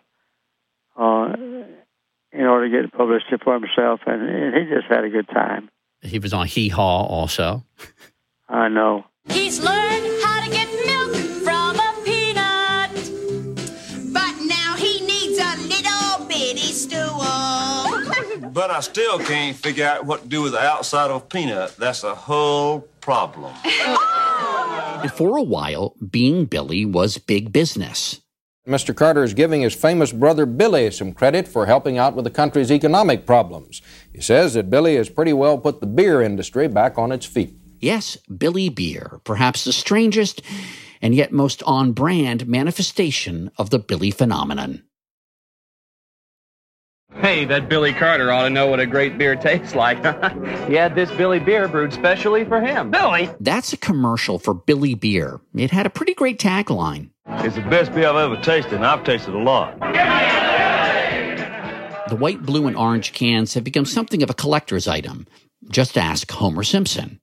[0.96, 1.32] uh,
[2.32, 5.70] in order to get publicity for himself, and, and he just had a good time.
[6.02, 7.64] He was on Hee Haw also.
[8.48, 9.06] I know.
[9.28, 11.21] He's learned how to get milk
[18.52, 21.76] But I still can't figure out what to do with the outside of a peanut.
[21.76, 23.54] That's a whole problem.
[25.02, 28.20] And for a while, being Billy was big business.
[28.68, 28.94] Mr.
[28.94, 32.70] Carter is giving his famous brother Billy some credit for helping out with the country's
[32.70, 33.82] economic problems.
[34.14, 37.52] He says that Billy has pretty well put the beer industry back on its feet.
[37.80, 40.40] Yes, Billy Beer, perhaps the strangest
[41.02, 44.84] and yet most on brand manifestation of the Billy phenomenon.
[47.20, 49.98] Hey, that Billy Carter ought to know what a great beer tastes like.
[50.68, 52.90] he had this Billy beer brewed specially for him.
[52.90, 53.30] Billy?
[53.40, 55.40] That's a commercial for Billy Beer.
[55.54, 57.10] It had a pretty great tagline.
[57.26, 59.78] It's the best beer I've ever tasted, and I've tasted a lot.
[62.08, 65.26] The white, blue, and orange cans have become something of a collector's item.
[65.70, 67.20] Just ask Homer Simpson.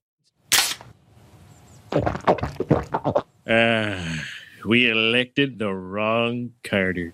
[3.51, 4.23] Ah,
[4.65, 7.13] we elected the wrong Carter.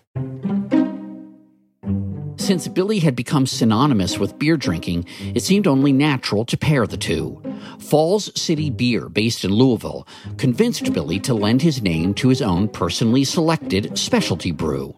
[2.38, 6.98] Since Billy had become synonymous with beer drinking, it seemed only natural to pair the
[6.98, 7.41] two.
[7.80, 12.67] Falls City Beer, based in Louisville, convinced Billy to lend his name to his own
[12.67, 14.98] personally selected specialty brew.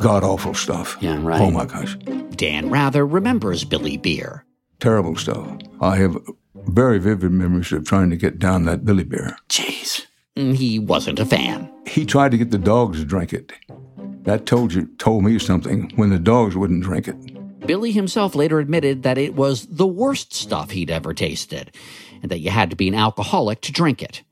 [0.00, 0.96] God awful stuff.
[1.00, 1.40] Yeah, right.
[1.40, 1.96] Oh my gosh.
[2.30, 4.44] Dan Rather remembers Billy Beer.
[4.80, 5.58] Terrible stuff.
[5.80, 6.16] I have
[6.54, 9.36] very vivid memories of trying to get down that Billy beer.
[9.48, 10.06] Jeez.
[10.36, 11.70] Mm, he wasn't a fan.
[11.86, 13.52] He tried to get the dogs to drink it.
[14.28, 17.66] That told you told me something when the dogs wouldn't drink it.
[17.66, 21.74] Billy himself later admitted that it was the worst stuff he'd ever tasted,
[22.20, 24.22] and that you had to be an alcoholic to drink it.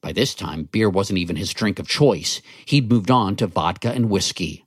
[0.00, 2.42] By this time, beer wasn't even his drink of choice.
[2.64, 4.66] He'd moved on to vodka and whiskey.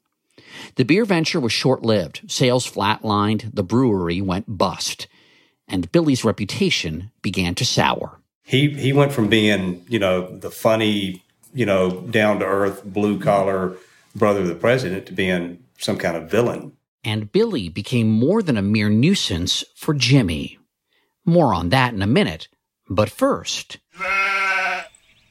[0.76, 2.22] The beer venture was short lived.
[2.32, 5.08] Sales flatlined, the brewery went bust,
[5.68, 8.22] and Billy's reputation began to sour.
[8.44, 11.24] He he went from being, you know, the funny,
[11.54, 13.76] you know, down to earth, blue collar
[14.18, 16.74] brother of the president to being some kind of villain.
[17.04, 20.58] And Billy became more than a mere nuisance for Jimmy.
[21.26, 22.48] More on that in a minute.
[22.90, 23.78] But first,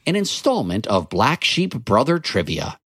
[0.05, 2.79] an installment of Black Sheep Brother Trivia.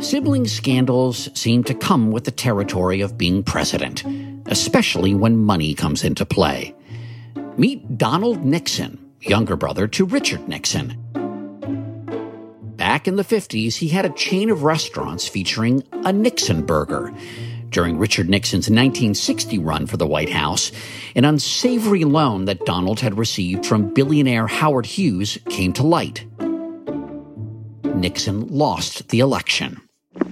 [0.00, 4.04] Sibling scandals seem to come with the territory of being president,
[4.46, 6.74] especially when money comes into play.
[7.56, 10.98] Meet Donald Nixon, younger brother to Richard Nixon.
[12.76, 17.12] Back in the 50s, he had a chain of restaurants featuring a Nixon burger.
[17.68, 20.72] During Richard Nixon's 1960 run for the White House,
[21.14, 26.26] an unsavory loan that Donald had received from billionaire Howard Hughes came to light.
[27.94, 29.80] Nixon lost the election.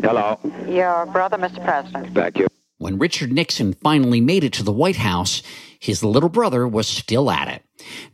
[0.02, 0.38] Hello.
[0.66, 1.62] Your brother, Mr.
[1.64, 2.14] President.
[2.14, 2.46] Thank you.
[2.78, 5.42] When Richard Nixon finally made it to the White House,
[5.78, 7.62] his little brother was still at it.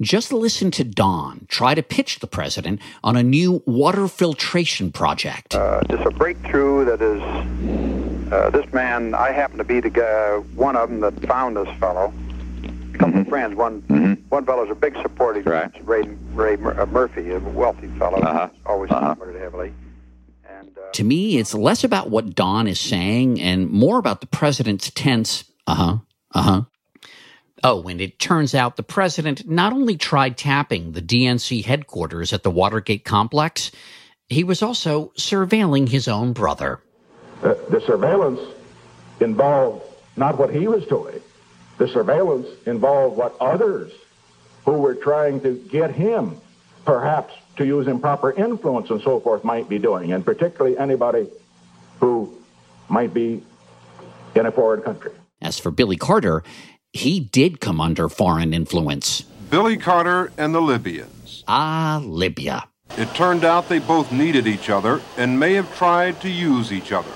[0.01, 5.55] Just listen to Don try to pitch the president on a new water filtration project.
[5.55, 7.21] Uh, just a breakthrough that is
[8.33, 9.15] uh, this man.
[9.15, 12.13] I happen to be the guy, one of them that found this fellow.
[12.95, 13.55] A couple of friends.
[13.57, 13.83] One
[14.31, 15.43] one fellow's a big supporter.
[15.43, 15.71] Right.
[15.87, 16.03] Ray
[16.33, 18.49] Ray Mur- uh, Murphy, a wealthy fellow, Uh-huh.
[18.65, 19.73] always supported heavily.
[20.93, 25.45] To me, it's less about what Don is saying and more about the president's tense,
[25.67, 25.97] uh huh,
[26.33, 26.63] uh huh.
[27.65, 32.43] Oh, and it turns out the president not only tried tapping the DNC headquarters at
[32.43, 33.71] the Watergate complex,
[34.29, 36.81] he was also surveilling his own brother.
[37.43, 38.41] Uh, the surveillance
[39.21, 39.85] involved
[40.17, 41.21] not what he was doing.
[41.79, 43.93] The surveillance involved what others
[44.65, 46.41] who were trying to get him,
[46.85, 51.29] perhaps to use improper influence and so forth, might be doing, and particularly anybody
[52.01, 52.37] who
[52.89, 53.43] might be
[54.35, 55.13] in a foreign country.
[55.41, 56.43] As for Billy Carter,
[56.97, 59.23] he did come under foreign influence.
[59.51, 61.45] Billy Carter and the Libyans.
[61.47, 62.69] Ah, Libya.
[62.97, 66.93] It turned out they both needed each other and may have tried to use each
[66.93, 67.13] other.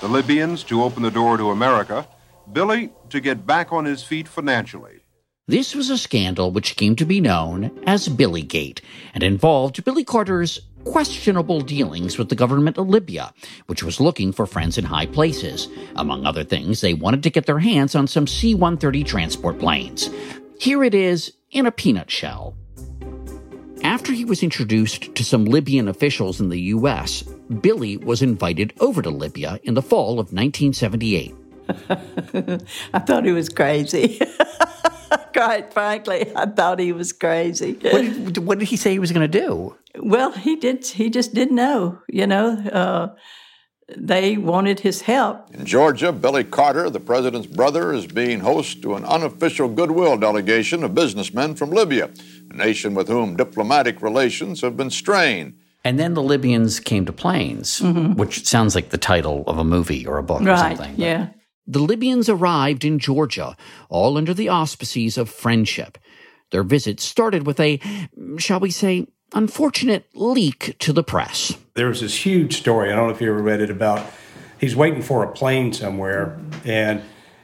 [0.00, 2.06] The Libyans to open the door to America,
[2.52, 5.03] Billy to get back on his feet financially.
[5.46, 8.80] This was a scandal which came to be known as Billygate
[9.12, 13.34] and involved Billy Carter's questionable dealings with the government of Libya,
[13.66, 15.68] which was looking for friends in high places.
[15.96, 20.08] Among other things, they wanted to get their hands on some C 130 transport planes.
[20.58, 22.56] Here it is in a peanut shell.
[23.82, 27.22] After he was introduced to some Libyan officials in the U.S.,
[27.60, 31.34] Billy was invited over to Libya in the fall of 1978.
[32.94, 34.22] I thought he was crazy.
[35.32, 37.74] Quite frankly, I thought he was crazy.
[37.74, 39.76] What did, what did he say he was going to do?
[39.98, 40.86] Well, he did.
[40.86, 42.00] He just didn't know.
[42.08, 43.14] You know, uh,
[43.96, 45.54] they wanted his help.
[45.54, 50.82] In Georgia, Billy Carter, the president's brother, is being host to an unofficial goodwill delegation
[50.82, 52.10] of businessmen from Libya,
[52.50, 55.54] a nation with whom diplomatic relations have been strained.
[55.86, 60.06] And then the Libyans came to Plains, which sounds like the title of a movie
[60.06, 60.78] or a book or right?
[60.78, 60.94] something.
[60.96, 61.28] Yeah.
[61.66, 63.56] The Libyans arrived in Georgia,
[63.88, 65.98] all under the auspices of friendship.
[66.50, 67.80] Their visit started with a,
[68.38, 71.56] shall we say, unfortunate leak to the press.
[71.74, 72.92] There was this huge story.
[72.92, 74.06] I don't know if you ever read it about
[74.58, 77.02] he's waiting for a plane somewhere and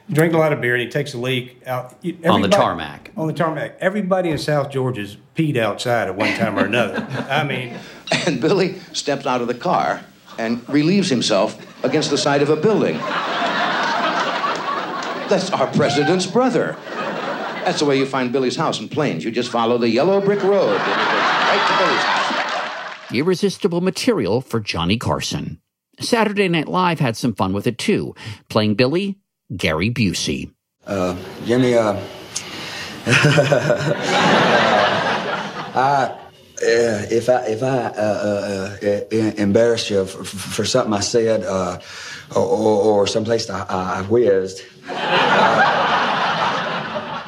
[0.09, 3.11] drinking a lot of beer and he takes a leak out On the tarmac.
[3.17, 3.77] On the tarmac.
[3.79, 7.05] Everybody in South Georgia's peed outside at one time or another.
[7.29, 7.77] I mean,
[8.25, 10.03] And Billy steps out of the car
[10.37, 12.99] and relieves himself against the side of a building.
[15.31, 16.75] That's our president's brother.
[17.63, 19.23] That's the way you find Billy's house in Plains.
[19.23, 20.75] You just follow the yellow brick road.
[20.75, 23.13] Right to Billy's house.
[23.13, 25.61] Irresistible material for Johnny Carson.
[26.01, 28.13] Saturday Night Live had some fun with it too,
[28.49, 29.19] playing Billy,
[29.55, 30.51] Gary Busey.
[30.85, 31.15] Uh,
[31.45, 31.97] Jimmy, uh,
[35.73, 36.17] uh,
[36.61, 41.43] Uh, if I if I uh, uh, uh embarrassed you for, for, something I said
[41.43, 41.79] uh,
[42.35, 44.93] or, or someplace I, I whizzed, uh,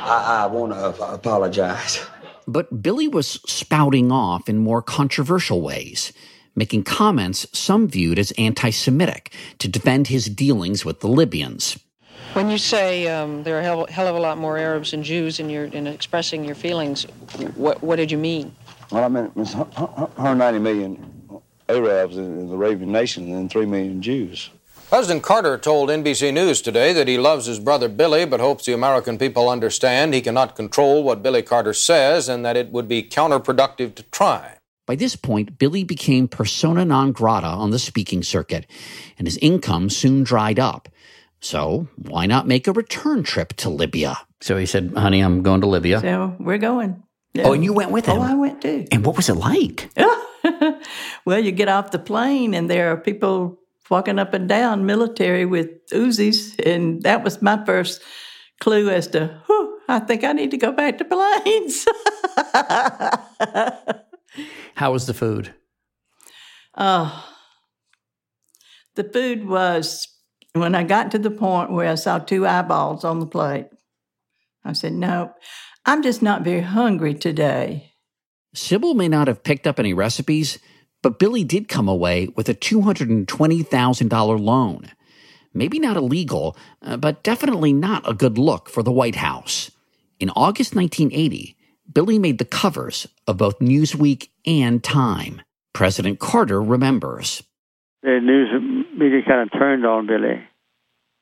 [0.05, 2.05] I, I want to apologize.
[2.47, 6.13] But Billy was spouting off in more controversial ways,
[6.55, 11.79] making comments some viewed as anti Semitic to defend his dealings with the Libyans.
[12.33, 15.03] When you say um, there are a hell, hell, of a lot more Arabs than
[15.03, 17.03] Jews in, your, in expressing your feelings,
[17.55, 18.55] what, what did you mean?
[18.91, 24.49] Well, I mean, it's 190 million Arabs in the Arabian nation and 3 million Jews.
[24.89, 28.73] President Carter told NBC News today that he loves his brother Billy, but hopes the
[28.73, 33.01] American people understand he cannot control what Billy Carter says and that it would be
[33.01, 34.57] counterproductive to try.
[34.85, 38.67] By this point, Billy became persona non grata on the speaking circuit,
[39.17, 40.89] and his income soon dried up.
[41.39, 44.17] So, why not make a return trip to Libya?
[44.41, 46.01] So he said, Honey, I'm going to Libya.
[46.01, 47.01] So, we're going.
[47.33, 47.43] Yeah.
[47.47, 48.21] Oh, and you went with oh, him?
[48.21, 48.85] Oh, I went too.
[48.91, 49.89] And what was it like?
[51.25, 53.59] well, you get off the plane and there are people
[53.89, 56.59] walking up and down military with Uzis.
[56.65, 58.01] And that was my first
[58.59, 61.85] clue as to, whew, I think I need to go back to Plains.
[64.75, 65.53] How was the food?
[66.75, 67.29] Oh,
[68.95, 70.07] the food was,
[70.53, 73.67] when I got to the point where I saw two eyeballs on the plate,
[74.65, 75.33] I said, nope.
[75.85, 77.91] I'm just not very hungry today.
[78.53, 80.59] Sybil may not have picked up any recipes,
[81.01, 84.91] but Billy did come away with a $220,000 loan.
[85.53, 89.71] Maybe not illegal, uh, but definitely not a good look for the White House.
[90.19, 91.57] In August 1980,
[91.91, 95.41] Billy made the covers of both Newsweek and Time.
[95.73, 97.43] President Carter remembers.
[98.03, 100.41] The news media kind of turned on Billy.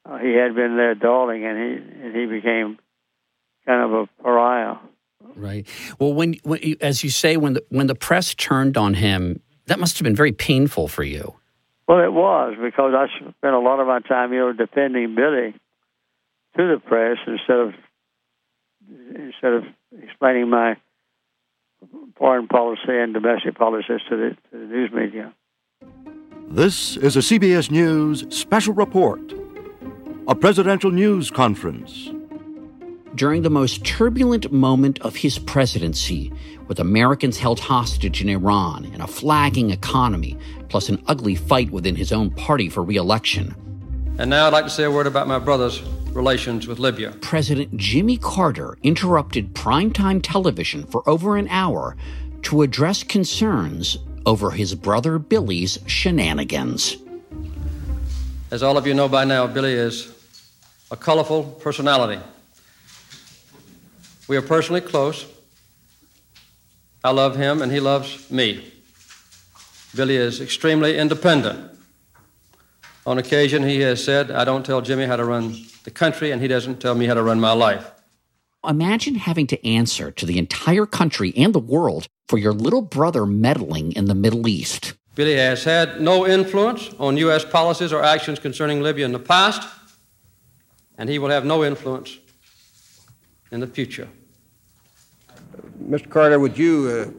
[0.06, 2.80] Uh, he had been their darling, and he and he became
[3.66, 4.76] kind of a pariah.
[5.36, 5.68] Right.
[6.00, 9.80] Well, when, when as you say, when the when the press turned on him, that
[9.80, 11.36] must have been very painful for you.
[11.88, 15.54] Well, it was because I spent a lot of my time, you know, defending Billy
[16.58, 17.74] to the press instead of
[19.16, 19.64] instead of
[20.04, 20.76] explaining my
[22.18, 25.34] foreign policy and domestic policies to the, to the news media.
[26.50, 29.34] This is a CBS News special report,
[30.28, 32.12] a presidential news conference
[33.16, 36.32] during the most turbulent moment of his presidency,
[36.68, 40.38] with Americans held hostage in Iran and a flagging economy,
[40.70, 43.56] plus an ugly fight within his own party for reelection.
[44.18, 45.82] And now I'd like to say a word about my brother's
[46.14, 47.12] relations with Libya.
[47.22, 51.96] President Jimmy Carter interrupted primetime television for over an hour
[52.44, 56.98] to address concerns over his brother Billy's shenanigans.
[58.52, 60.14] As all of you know by now, Billy is
[60.92, 62.22] a colorful personality
[64.32, 65.26] we are personally close.
[67.04, 68.72] I love him and he loves me.
[69.94, 71.70] Billy is extremely independent.
[73.06, 76.42] On occasion, he has said, I don't tell Jimmy how to run the country, and
[76.42, 77.92] he doesn't tell me how to run my life.
[78.66, 83.26] Imagine having to answer to the entire country and the world for your little brother
[83.26, 84.94] meddling in the Middle East.
[85.14, 87.44] Billy has had no influence on U.S.
[87.44, 89.68] policies or actions concerning Libya in the past,
[90.98, 92.18] and he will have no influence
[93.52, 94.08] in the future.
[95.90, 96.10] Mr.
[96.10, 97.12] Carter, would you uh,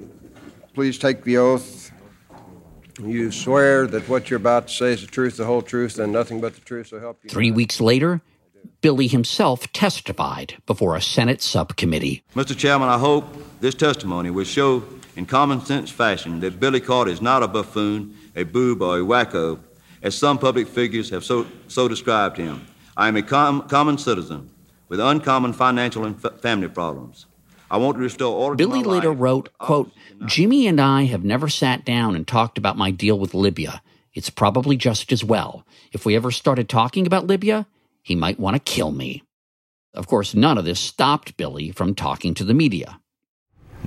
[0.74, 1.90] please take the oath?
[3.02, 6.12] You swear that what you're about to say is the truth, the whole truth, and
[6.12, 7.30] nothing but the truth, so help you.
[7.30, 8.20] Three weeks later,
[8.80, 12.22] Billy himself testified before a Senate subcommittee.
[12.34, 12.56] Mr.
[12.56, 13.24] Chairman, I hope
[13.60, 14.84] this testimony will show
[15.16, 19.02] in common sense fashion that Billy Carter is not a buffoon, a boob, or a
[19.02, 19.58] wacko,
[20.02, 22.66] as some public figures have so, so described him.
[22.96, 24.50] I am a com- common citizen
[24.88, 27.26] with uncommon financial and f- family problems.
[27.72, 28.54] I want to restore order.
[28.54, 29.18] Billy later life.
[29.18, 29.92] wrote, oh, quote,
[30.26, 33.80] Jimmy and I have never sat down and talked about my deal with Libya.
[34.12, 35.64] It's probably just as well.
[35.90, 37.66] If we ever started talking about Libya,
[38.02, 39.22] he might want to kill me.
[39.94, 43.00] Of course, none of this stopped Billy from talking to the media.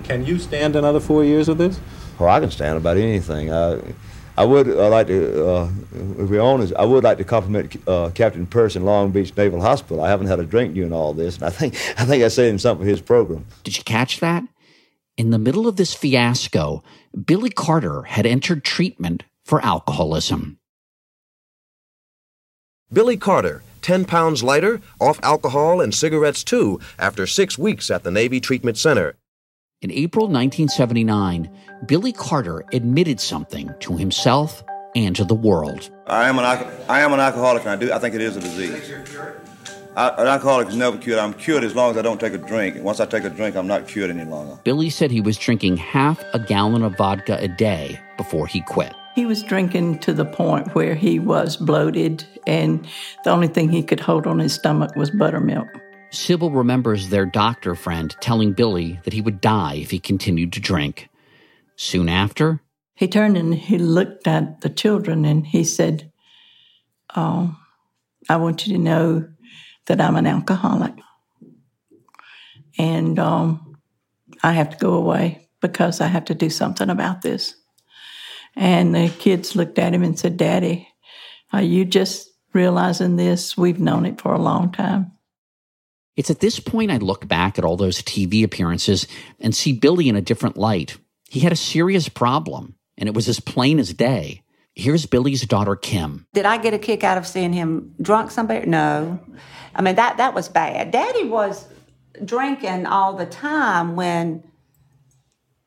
[0.03, 1.79] Can you stand another four years of this?
[2.19, 3.53] Oh, I can stand about anything.
[3.53, 3.79] I,
[4.38, 8.09] I would uh, like to, uh, if we're honest, I would like to compliment uh,
[8.13, 10.03] Captain Pearson, Long Beach Naval Hospital.
[10.03, 12.49] I haven't had a drink during all this, and I think I think I said
[12.49, 13.45] in something for his program.
[13.63, 14.43] Did you catch that?
[15.17, 16.83] In the middle of this fiasco,
[17.25, 20.59] Billy Carter had entered treatment for alcoholism.
[22.91, 28.11] Billy Carter, 10 pounds lighter, off alcohol and cigarettes too, after six weeks at the
[28.11, 29.15] Navy Treatment Center.
[29.86, 31.47] In April 1979,
[31.86, 34.63] Billy Carter admitted something to himself
[34.95, 35.91] and to the world.
[36.07, 36.45] I am an,
[36.89, 37.93] I am an alcoholic, and I do.
[37.93, 38.91] I think it is a disease.
[39.95, 41.19] I, an alcoholic is never cured.
[41.19, 42.83] I'm cured as long as I don't take a drink.
[42.83, 44.59] Once I take a drink, I'm not cured any longer.
[44.63, 48.91] Billy said he was drinking half a gallon of vodka a day before he quit.
[49.13, 52.88] He was drinking to the point where he was bloated, and
[53.23, 55.67] the only thing he could hold on his stomach was buttermilk.
[56.16, 60.59] Sybil remembers their doctor friend telling Billy that he would die if he continued to
[60.59, 61.09] drink.
[61.76, 62.61] Soon after,
[62.95, 66.11] he turned and he looked at the children and he said,
[67.16, 67.55] Oh,
[68.30, 69.28] I want you to know
[69.88, 70.93] that I'm an alcoholic.
[72.78, 73.78] And um,
[74.41, 77.55] I have to go away because I have to do something about this.
[78.55, 80.88] And the kids looked at him and said, Daddy,
[81.51, 83.57] are you just realizing this?
[83.57, 85.11] We've known it for a long time.
[86.16, 89.07] It's at this point I look back at all those TV appearances
[89.39, 90.97] and see Billy in a different light.
[91.30, 94.43] He had a serious problem, and it was as plain as day.
[94.74, 96.28] Here's Billy's daughter, Kim.
[96.34, 98.66] Did I get a kick out of seeing him drunk somewhere?
[98.66, 99.20] No.
[99.74, 100.91] I mean, that, that was bad.
[100.91, 101.68] Daddy was
[102.24, 104.43] drinking all the time when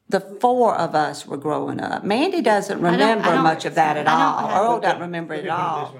[0.08, 2.04] the four of us were growing up.
[2.04, 4.50] Mandy doesn't remember I don't, I don't, much of that at all.
[4.50, 5.94] Earl doesn't remember it at all.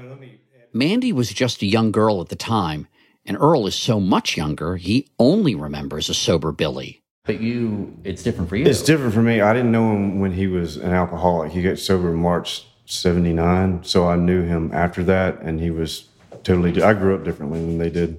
[0.72, 2.88] Mandy was just a young girl at the time,
[3.29, 7.03] and Earl is so much younger, he only remembers a sober Billy.
[7.24, 8.64] But you, it's different for you.
[8.64, 9.43] It's different for me.
[9.43, 11.53] I didn't know him when he was an alcoholic.
[11.53, 13.85] He got sober in March 79.
[13.85, 16.09] So I knew him after that, and he was
[16.43, 18.18] totally, I grew up differently than they did.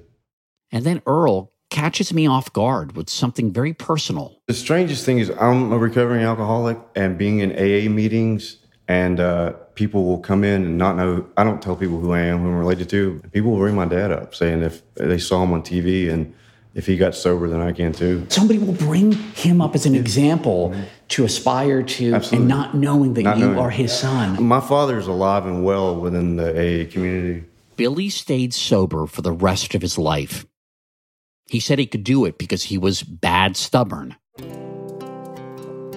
[0.70, 4.40] And then Earl catches me off guard with something very personal.
[4.46, 8.58] The strangest thing is, I'm a recovering alcoholic, and being in AA meetings,
[8.90, 11.24] and uh, people will come in and not know.
[11.36, 13.22] I don't tell people who I am, who I'm related to.
[13.30, 16.34] People will bring my dad up, saying if they saw him on TV and
[16.74, 18.26] if he got sober, then I can too.
[18.30, 20.82] Somebody will bring him up as an example mm-hmm.
[21.10, 22.38] to aspire to, Absolutely.
[22.38, 23.58] and not knowing that not you knowing.
[23.60, 24.42] are his son.
[24.42, 27.46] My father is alive and well within the AA community.
[27.76, 30.46] Billy stayed sober for the rest of his life.
[31.48, 34.16] He said he could do it because he was bad stubborn.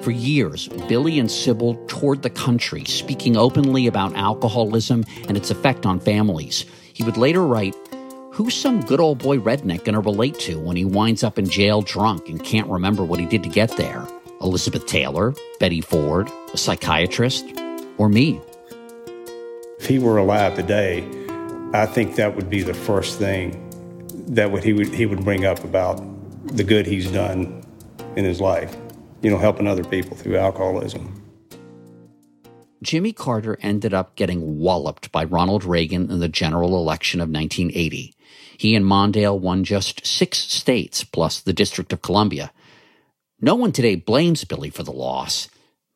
[0.03, 5.85] For years, Billy and Sybil toured the country, speaking openly about alcoholism and its effect
[5.85, 6.65] on families.
[6.91, 7.73] He would later write,
[8.33, 11.47] Who's some good old boy redneck going to relate to when he winds up in
[11.47, 14.05] jail drunk and can't remember what he did to get there?
[14.41, 17.45] Elizabeth Taylor, Betty Ford, a psychiatrist,
[17.97, 18.41] or me?
[19.79, 21.07] If he were alive today,
[21.73, 23.57] I think that would be the first thing
[24.27, 26.03] that would he would he would bring up about
[26.47, 27.63] the good he's done
[28.17, 28.75] in his life.
[29.24, 31.24] You know, helping other people through alcoholism.
[32.84, 38.13] Jimmy Carter ended up getting walloped by Ronald Reagan in the general election of 1980.
[38.57, 42.51] He and Mondale won just six states plus the District of Columbia.
[43.39, 45.47] No one today blames Billy for the loss,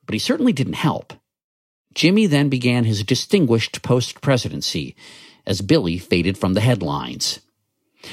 [0.05, 1.13] but he certainly didn't help.
[1.93, 4.95] Jimmy then began his distinguished post presidency
[5.45, 7.41] as Billy faded from the headlines.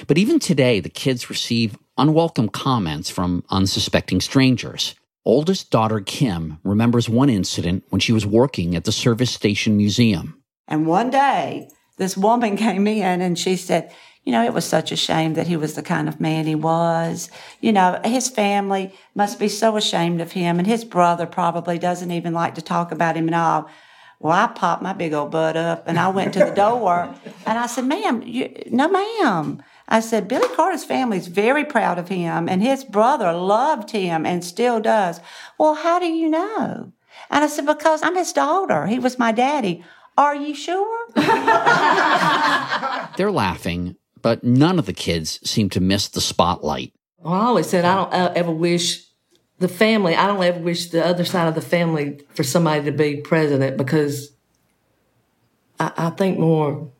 [0.08, 4.96] But even today, the kids receive unwelcome comments from unsuspecting strangers.
[5.26, 10.42] Oldest daughter Kim remembers one incident when she was working at the Service Station Museum.
[10.68, 13.92] And one day, this woman came in and she said,
[14.24, 16.54] you know, it was such a shame that he was the kind of man he
[16.54, 17.30] was.
[17.60, 22.10] You know, his family must be so ashamed of him, and his brother probably doesn't
[22.10, 23.68] even like to talk about him at all.
[24.20, 27.14] Well, I popped my big old butt up and I went to the door
[27.46, 29.62] and I said, ma'am, you, no, ma'am.
[29.88, 34.24] I said, Billy Carter's family is very proud of him, and his brother loved him
[34.24, 35.20] and still does.
[35.58, 36.92] Well, how do you know?
[37.30, 38.86] And I said, Because I'm his daughter.
[38.86, 39.84] He was my daddy.
[40.16, 41.08] Are you sure?
[43.16, 46.92] They're laughing, but none of the kids seem to miss the spotlight.
[47.18, 49.04] Well, I always said I don't uh, ever wish
[49.58, 52.92] the family, I don't ever wish the other side of the family for somebody to
[52.92, 54.32] be president because
[55.80, 56.90] I, I think more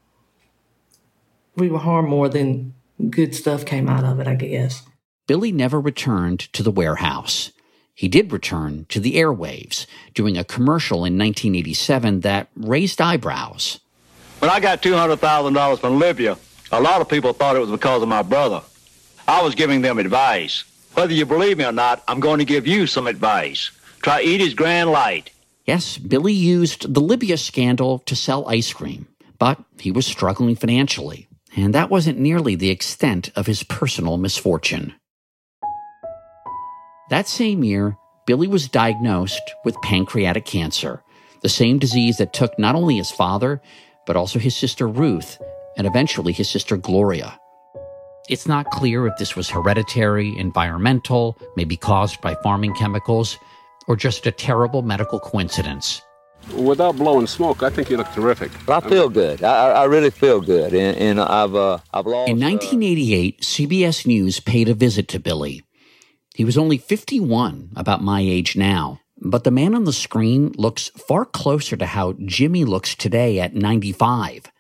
[1.57, 2.74] we were harmed more than
[3.11, 4.83] good stuff came out of it, I guess.
[5.27, 7.51] Billy never returned to the warehouse.
[7.95, 13.81] He did return to the airwaves, doing a commercial in 1987 that raised eyebrows.
[14.41, 16.37] When I got $200,000 from Libya,
[16.73, 18.63] a lot of people thought it was because of my brother.
[19.27, 20.65] I was giving them advice.
[20.95, 23.71] Whether you believe me or not, I'm going to give you some advice.
[24.03, 25.31] Try Edy's Grand Light.
[25.65, 29.07] Yes, Billy used the Libya scandal to sell ice cream,
[29.39, 34.95] but he was struggling financially and that wasn't nearly the extent of his personal misfortune.
[37.11, 37.97] That same year,
[38.27, 41.03] Billy was diagnosed with pancreatic cancer,
[41.43, 43.61] the same disease that took not only his father,
[44.07, 45.39] but also his sister Ruth,
[45.77, 47.39] and eventually his sister Gloria.
[48.29, 53.39] It's not clear if this was hereditary, environmental, maybe caused by farming chemicals,
[53.87, 56.01] or just a terrible medical coincidence.
[56.53, 58.51] Without blowing smoke, I think you look terrific.
[58.69, 59.43] I feel good.
[59.43, 62.29] I, I really feel good, and, and I've uh, I've lost.
[62.29, 65.63] In 1988, CBS News paid a visit to Billy.
[66.35, 70.89] He was only 51, about my age now, but the man on the screen looks
[70.91, 74.51] far closer to how Jimmy looks today at 95.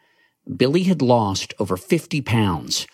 [0.56, 2.86] Billy had lost over 50 pounds.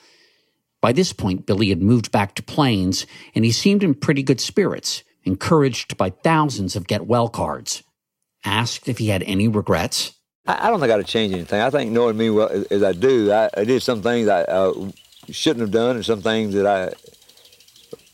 [0.80, 4.41] By this point, Billy had moved back to Plains, and he seemed in pretty good
[4.41, 7.82] spirits, encouraged by thousands of get well cards.
[8.45, 10.14] Asked if he had any regrets.
[10.47, 11.61] I, I don't think I'd change anything.
[11.61, 14.43] I think knowing me well as, as I do, I, I, did some things I
[14.43, 14.91] uh,
[15.30, 16.93] shouldn't have done, and some things that I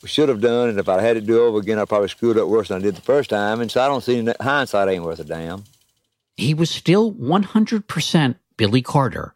[0.07, 0.69] should have done.
[0.71, 2.81] And if I had to do over again, I probably screwed up worse than I
[2.81, 3.61] did the first time.
[3.61, 5.65] And so I don't see hindsight ain't worth a damn.
[6.37, 9.33] He was still 100% Billy Carter,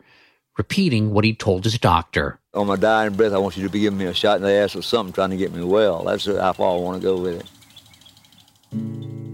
[0.58, 2.38] repeating what he told his doctor.
[2.52, 4.50] On my dying breath, I want you to be giving me a shot in the
[4.50, 6.04] ass or something, trying to get me well.
[6.04, 9.29] That's how far I want to go with it.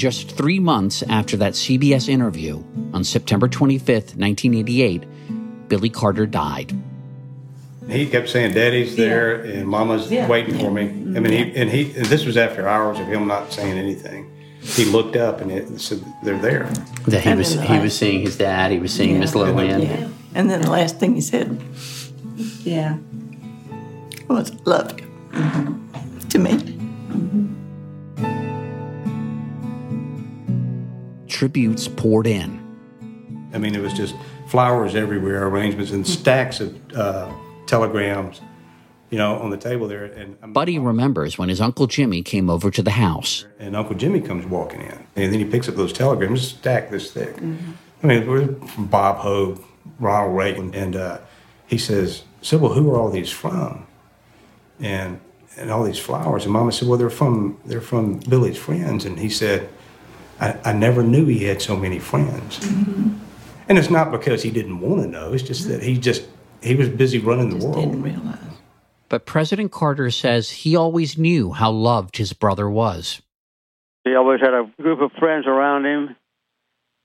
[0.00, 6.74] Just three months after that CBS interview, on September 25th, 1988, Billy Carter died.
[7.86, 10.26] He kept saying, "Daddy's there and Mama's yeah.
[10.26, 11.92] waiting for me." I mean, he and he.
[11.94, 14.32] And this was after hours of him not saying anything.
[14.62, 16.64] He looked up and it said, "They're there."
[17.08, 18.72] That he was he was seeing his dad.
[18.72, 19.20] He was seeing yeah.
[19.20, 19.82] Miss Lillian.
[19.82, 20.08] Yeah.
[20.34, 21.60] And then the last thing he said,
[22.64, 22.96] "Yeah,"
[24.28, 26.28] was "Love you." Mm-hmm.
[26.28, 26.79] To me.
[31.40, 32.60] Tributes poured in.
[33.54, 34.14] I mean, it was just
[34.46, 37.32] flowers everywhere, arrangements, and stacks of uh,
[37.66, 38.42] telegrams,
[39.08, 40.04] you know, on the table there.
[40.04, 43.46] And I'm, Buddy remembers when his Uncle Jimmy came over to the house.
[43.58, 47.10] And Uncle Jimmy comes walking in, and then he picks up those telegrams, stacked this
[47.10, 47.34] thick.
[47.36, 47.72] Mm-hmm.
[48.02, 49.64] I mean, we're from Bob Hope,
[49.98, 51.20] Ronald Reagan, and uh,
[51.66, 53.86] he says, Sybil, who are all these from?
[54.78, 55.18] And
[55.56, 56.44] and all these flowers.
[56.44, 59.06] And Mama said, Well, they're from they're from Billy's friends.
[59.06, 59.70] And he said,
[60.40, 62.58] I, I never knew he had so many friends.
[62.58, 63.18] Mm-hmm.
[63.68, 66.26] And it's not because he didn't want to know, it's just that he just,
[66.62, 67.76] he was busy running the world.
[67.76, 68.38] didn't realize.
[69.08, 73.20] But President Carter says he always knew how loved his brother was.
[74.04, 76.16] He always had a group of friends around him.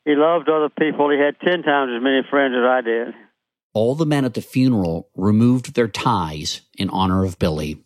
[0.05, 1.09] He loved other people.
[1.09, 3.13] He had 10 times as many friends as I did.
[3.73, 7.83] All the men at the funeral removed their ties in honor of Billy.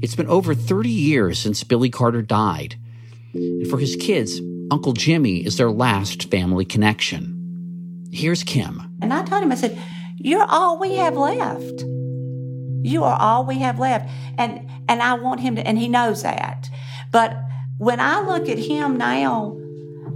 [0.00, 2.76] It's been over 30 years since Billy Carter died.
[3.34, 7.30] And for his kids, Uncle Jimmy is their last family connection.
[8.12, 8.80] Here's Kim.
[9.02, 9.78] And I told him, I said,
[10.18, 11.82] You're all we have left.
[12.82, 14.08] You are all we have left.
[14.38, 16.70] And and I want him to and he knows that.
[17.10, 17.36] But
[17.78, 19.58] when I look at him now,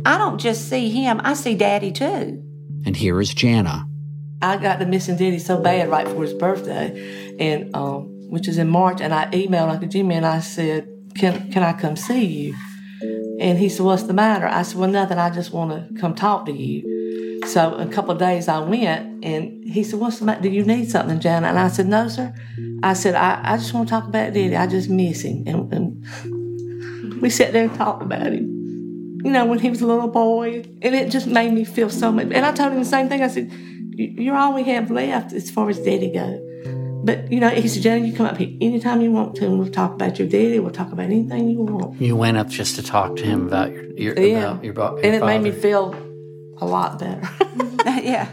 [0.04, 2.42] I don't just see him, I see daddy too.
[2.86, 3.86] And here is Jana.
[4.40, 8.56] I got to missing Daddy so bad right before his birthday, and um, which is
[8.56, 12.24] in March, and I emailed Uncle Jimmy and I said, "Can can I come see
[12.24, 12.54] you?"
[13.41, 14.47] And he said, What's the matter?
[14.47, 15.18] I said, Well, nothing.
[15.18, 17.47] I just want to come talk to you.
[17.47, 20.43] So a couple of days I went and he said, What's the matter?
[20.43, 21.49] Do you need something, Jana?
[21.49, 22.34] And I said, No, sir.
[22.82, 24.57] I said, I, I just want to talk about Daddy.
[24.57, 25.45] I just miss him.
[25.47, 29.20] And, and we sat there and talked about him.
[29.24, 30.64] You know, when he was a little boy.
[30.82, 32.28] And it just made me feel so much.
[32.32, 33.22] And I told him the same thing.
[33.22, 33.51] I said,
[33.93, 36.41] You're all we have left as far as Daddy goes.
[37.09, 39.59] But you know, he said, Jenny, you come up here anytime you want to, and
[39.59, 40.59] we'll talk about your daddy.
[40.59, 41.98] We'll talk about anything you want.
[41.98, 44.38] You went up just to talk to him about your, your yeah.
[44.40, 45.32] about your, your and it father.
[45.32, 45.94] made me feel
[46.59, 47.26] a lot better.
[48.02, 48.26] yeah.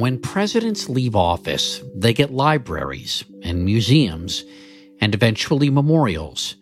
[0.00, 4.42] When presidents leave office, they get libraries and museums,
[4.98, 6.56] and eventually memorials.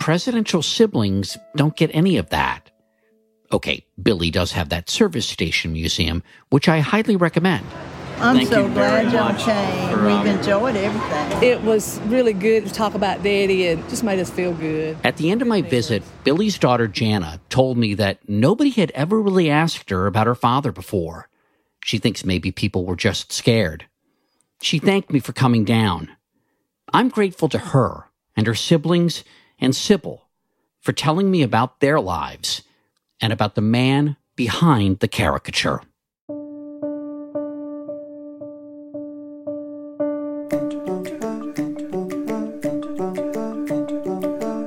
[0.00, 2.72] Presidential siblings don't get any of that.
[3.52, 7.64] Okay, Billy does have that service station museum, which I highly recommend.
[8.18, 9.90] I'm Thank so glad y'all came.
[9.90, 11.42] for, um, We've enjoyed everything.
[11.42, 14.96] It was really good to talk about Daddy and just made us feel good.
[15.04, 19.20] At the end of my visit, Billy's daughter Jana told me that nobody had ever
[19.20, 21.28] really asked her about her father before.
[21.84, 23.86] She thinks maybe people were just scared.
[24.62, 26.16] She thanked me for coming down.
[26.92, 29.24] I'm grateful to her and her siblings
[29.58, 30.22] and Sybil
[30.80, 32.62] for telling me about their lives
[33.20, 35.82] and about the man behind the caricature.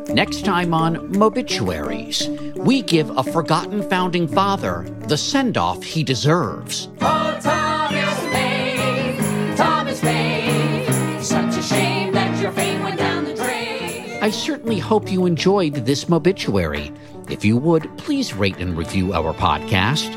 [0.10, 6.90] Next time on Mobituaries, we give a forgotten founding father the send off he deserves.
[7.00, 14.18] Oh, Thomas Paine, Thomas Paine, such a shame that your fame went down the drain.
[14.22, 16.96] I certainly hope you enjoyed this Mobituary.
[17.30, 20.16] If you would, please rate and review our podcast.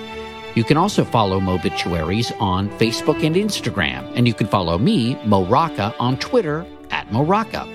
[0.54, 5.44] You can also follow Mobituaries on Facebook and Instagram, and you can follow me, Mo
[5.44, 7.68] Rocca, on Twitter at Mo Rocca.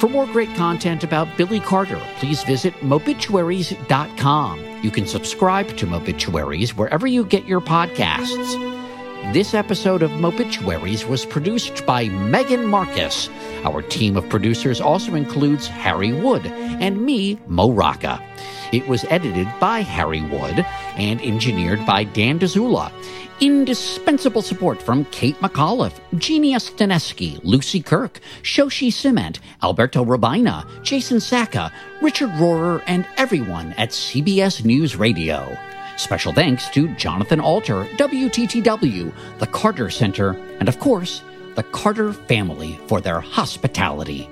[0.00, 4.82] For more great content about Billy Carter, please visit mobituaries.com.
[4.82, 9.34] You can subscribe to Mobituaries wherever you get your podcasts.
[9.34, 13.28] This episode of Mobituaries was produced by Megan Marcus.
[13.62, 18.26] Our team of producers also includes Harry Wood and me, Mo Rocca.
[18.72, 20.64] It was edited by Harry Wood
[21.00, 22.92] and engineered by Dan Dzula.
[23.40, 31.72] Indispensable support from Kate McAuliffe, Genia Stanesky, Lucy Kirk, Shoshi Cement, Alberto Robina, Jason Sacca,
[32.02, 35.56] Richard Rohrer, and everyone at CBS News Radio.
[35.96, 41.22] Special thanks to Jonathan Alter, WTTW, the Carter Center, and of course,
[41.54, 44.28] the Carter family for their hospitality.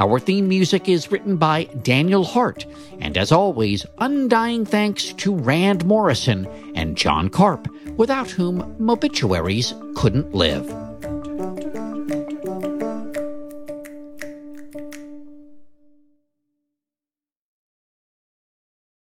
[0.00, 2.64] Our theme music is written by Daniel Hart,
[3.00, 10.34] and as always, undying thanks to Rand Morrison and John Karp, without whom Mobituaries couldn't
[10.34, 10.89] live.